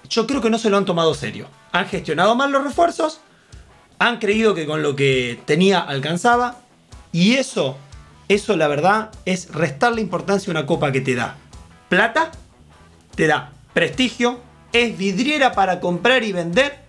Yo 0.09 0.25
creo 0.25 0.41
que 0.41 0.49
no 0.49 0.57
se 0.57 0.71
lo 0.71 0.77
han 0.77 0.85
tomado 0.85 1.13
serio. 1.13 1.45
Han 1.71 1.85
gestionado 1.85 2.33
mal 2.33 2.51
los 2.51 2.63
refuerzos, 2.63 3.19
han 3.99 4.17
creído 4.17 4.55
que 4.55 4.65
con 4.65 4.81
lo 4.81 4.95
que 4.95 5.39
tenía 5.45 5.81
alcanzaba, 5.81 6.61
y 7.11 7.35
eso, 7.35 7.77
eso 8.27 8.57
la 8.57 8.67
verdad, 8.67 9.11
es 9.25 9.53
restarle 9.53 10.01
importancia 10.01 10.49
a 10.49 10.57
una 10.57 10.65
copa 10.65 10.91
que 10.91 11.01
te 11.01 11.13
da 11.13 11.35
plata, 11.89 12.31
te 13.13 13.27
da 13.27 13.51
prestigio, 13.75 14.39
es 14.71 14.97
vidriera 14.97 15.51
para 15.51 15.79
comprar 15.79 16.23
y 16.23 16.31
vender, 16.31 16.79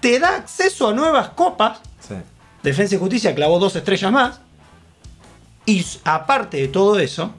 te 0.00 0.18
da 0.18 0.36
acceso 0.36 0.88
a 0.88 0.94
nuevas 0.94 1.28
copas, 1.28 1.80
Sí. 2.00 2.14
Defensa 2.62 2.94
y 2.94 2.98
Justicia 2.98 3.34
clavó 3.34 3.58
dos 3.58 3.76
estrellas 3.76 4.10
más. 4.10 4.40
Y 5.66 5.84
aparte 6.04 6.58
de 6.58 6.68
todo 6.68 6.98
eso, 6.98 7.32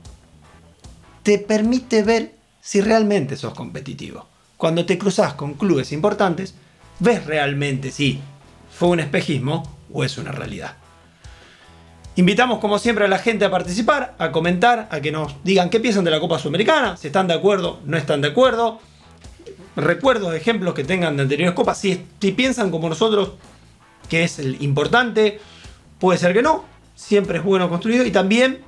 te 1.24 1.40
permite 1.40 2.04
ver 2.04 2.36
si 2.62 2.82
realmente 2.82 3.36
sos 3.38 3.54
competitivo. 3.54 4.28
Cuando 4.58 4.86
te 4.86 4.98
cruzas 4.98 5.34
con 5.34 5.54
clubes 5.54 5.92
importantes, 5.92 6.56
ves 7.00 7.26
realmente 7.26 7.92
si 7.92 8.20
fue 8.72 8.90
un 8.90 9.00
espejismo 9.00 9.64
o 9.94 10.04
es 10.04 10.18
una 10.18 10.32
realidad. 10.32 10.78
Invitamos 12.18 12.60
como 12.60 12.80
siempre 12.80 13.06
a 13.06 13.08
la 13.10 13.20
gente 13.20 13.44
a 13.44 13.52
participar, 13.52 14.16
a 14.18 14.32
comentar, 14.32 14.88
a 14.90 15.02
que 15.02 15.12
nos 15.12 15.36
digan 15.44 15.70
qué 15.70 15.80
piensan 15.80 16.06
de 16.06 16.12
la 16.12 16.20
Copa 16.20 16.40
Sudamericana, 16.40 16.96
si 16.96 17.08
están 17.08 17.28
de 17.28 17.34
acuerdo, 17.34 17.82
no 17.86 17.98
están 17.98 18.22
de 18.22 18.30
acuerdo. 18.30 18.80
Recuerdos, 19.76 20.34
ejemplos 20.34 20.74
que 20.74 20.86
tengan 20.86 21.18
de 21.18 21.24
anteriores 21.24 21.54
copas, 21.54 21.78
si, 21.78 22.06
si 22.22 22.32
piensan 22.32 22.72
como 22.72 22.88
nosotros 22.88 23.32
que 24.08 24.24
es 24.24 24.40
el 24.40 24.62
importante, 24.62 25.42
puede 26.00 26.18
ser 26.18 26.34
que 26.34 26.42
no, 26.42 26.64
siempre 26.95 27.38
es 27.39 27.43
bueno 27.43 27.69
construido 27.69 28.05
y 28.05 28.12
también 28.12 28.60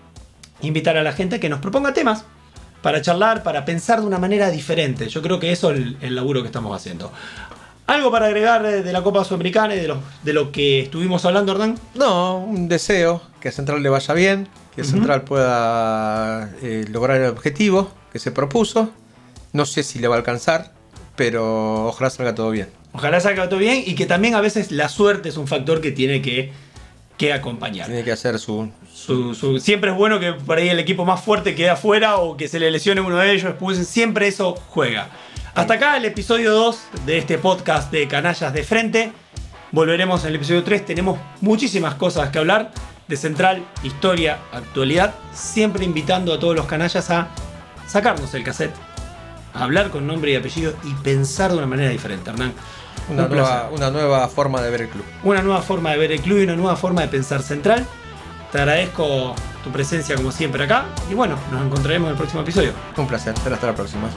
invitar 0.61 0.97
a 0.97 1.03
la 1.03 1.13
gente 1.13 1.37
a 1.37 1.39
que 1.39 1.49
nos 1.49 1.59
proponga 1.59 1.93
temas 1.93 2.25
para 2.81 3.01
charlar, 3.01 3.43
para 3.43 3.65
pensar 3.65 4.01
de 4.01 4.07
una 4.07 4.19
manera 4.19 4.49
diferente. 4.51 5.09
Yo 5.09 5.21
creo 5.21 5.39
que 5.39 5.51
eso 5.51 5.71
es 5.71 5.77
el, 5.77 5.97
el 6.01 6.15
laburo 6.15 6.41
que 6.41 6.47
estamos 6.47 6.75
haciendo. 6.75 7.11
¿Algo 7.87 8.11
para 8.11 8.25
agregar 8.25 8.63
de 8.63 8.91
la 8.91 9.01
Copa 9.01 9.23
Sudamericana 9.23 9.73
y 9.73 9.79
de 9.79 9.87
lo, 9.87 9.99
de 10.23 10.33
lo 10.33 10.51
que 10.51 10.81
estuvimos 10.81 11.23
hablando, 11.23 11.53
Hernán? 11.53 11.79
No, 11.95 12.39
un 12.39 12.67
deseo, 12.67 13.21
que 13.39 13.47
a 13.47 13.51
Central 13.53 13.81
le 13.81 13.87
vaya 13.87 14.13
bien, 14.13 14.49
que 14.75 14.81
Ujú. 14.81 14.91
Central 14.91 15.21
pueda 15.23 16.51
eh, 16.61 16.85
lograr 16.91 17.21
el 17.21 17.29
objetivo 17.29 17.89
que 18.11 18.19
se 18.19 18.31
propuso. 18.31 18.91
No 19.53 19.65
sé 19.65 19.83
si 19.83 19.99
le 19.99 20.09
va 20.09 20.15
a 20.15 20.17
alcanzar, 20.17 20.73
pero 21.15 21.87
ojalá 21.87 22.09
salga 22.09 22.35
todo 22.35 22.51
bien. 22.51 22.67
Ojalá 22.91 23.21
salga 23.21 23.47
todo 23.47 23.59
bien 23.59 23.81
y 23.85 23.95
que 23.95 24.05
también 24.05 24.35
a 24.35 24.41
veces 24.41 24.71
la 24.73 24.89
suerte 24.89 25.29
es 25.29 25.37
un 25.37 25.47
factor 25.47 25.79
que 25.79 25.91
tiene 25.91 26.21
que, 26.21 26.51
que 27.17 27.33
acompañar. 27.33 27.87
Tiene 27.87 28.03
que 28.03 28.11
hacer 28.11 28.37
su... 28.39 28.69
Su- 28.93 29.33
su- 29.35 29.59
siempre 29.59 29.91
es 29.91 29.97
bueno 29.97 30.19
que 30.19 30.33
por 30.33 30.57
ahí 30.57 30.69
el 30.69 30.79
equipo 30.79 31.05
más 31.05 31.21
fuerte 31.21 31.55
quede 31.55 31.69
afuera 31.69 32.17
o 32.17 32.37
que 32.37 32.47
se 32.47 32.59
le 32.59 32.69
lesione 32.71 33.01
uno 33.01 33.17
de 33.17 33.31
ellos, 33.31 33.45
expulsen. 33.45 33.85
Siempre 33.85 34.27
eso 34.27 34.55
juega. 34.69 35.09
Hasta 35.55 35.75
acá 35.75 35.97
el 35.97 36.05
episodio 36.05 36.51
2 36.51 36.79
de 37.05 37.17
este 37.17 37.37
podcast 37.37 37.91
de 37.91 38.07
Canallas 38.07 38.53
de 38.53 38.63
Frente. 38.63 39.11
Volveremos 39.71 40.21
en 40.23 40.29
el 40.29 40.35
episodio 40.35 40.63
3. 40.63 40.85
Tenemos 40.85 41.19
muchísimas 41.41 41.95
cosas 41.95 42.29
que 42.29 42.37
hablar 42.37 42.71
de 43.07 43.15
Central, 43.17 43.65
historia, 43.83 44.37
actualidad. 44.51 45.15
Siempre 45.33 45.85
invitando 45.85 46.33
a 46.33 46.39
todos 46.39 46.55
los 46.55 46.65
canallas 46.67 47.09
a 47.09 47.29
sacarnos 47.87 48.33
el 48.33 48.43
cassette, 48.43 48.73
a 49.53 49.63
hablar 49.63 49.89
con 49.89 50.05
nombre 50.05 50.31
y 50.31 50.35
apellido 50.35 50.73
y 50.83 50.93
pensar 51.03 51.51
de 51.51 51.57
una 51.57 51.67
manera 51.67 51.89
diferente, 51.89 52.29
Hernán. 52.29 52.53
Una 53.09 53.23
Un 53.23 53.31
nueva, 53.31 53.69
una 53.71 53.89
nueva 53.91 54.27
forma 54.27 54.61
de 54.61 54.69
ver 54.69 54.81
el 54.81 54.89
club. 54.89 55.05
una 55.23 55.41
nueva 55.41 55.61
forma 55.61 55.91
de 55.91 55.97
ver 55.97 56.11
el 56.11 56.21
club 56.21 56.39
y 56.39 56.43
una 56.43 56.55
nueva 56.55 56.75
forma 56.75 57.01
de 57.01 57.07
pensar 57.07 57.41
central. 57.41 57.85
Te 58.51 58.59
agradezco 58.59 59.35
tu 59.63 59.71
presencia 59.71 60.15
como 60.15 60.31
siempre 60.31 60.63
acá 60.63 60.85
y 61.09 61.13
bueno, 61.13 61.35
nos 61.51 61.65
encontraremos 61.65 62.07
en 62.07 62.11
el 62.11 62.17
próximo 62.17 62.41
episodio. 62.43 62.71
Un 62.95 63.07
placer. 63.07 63.33
Hasta 63.51 63.67
la 63.67 63.75
próxima. 63.75 64.09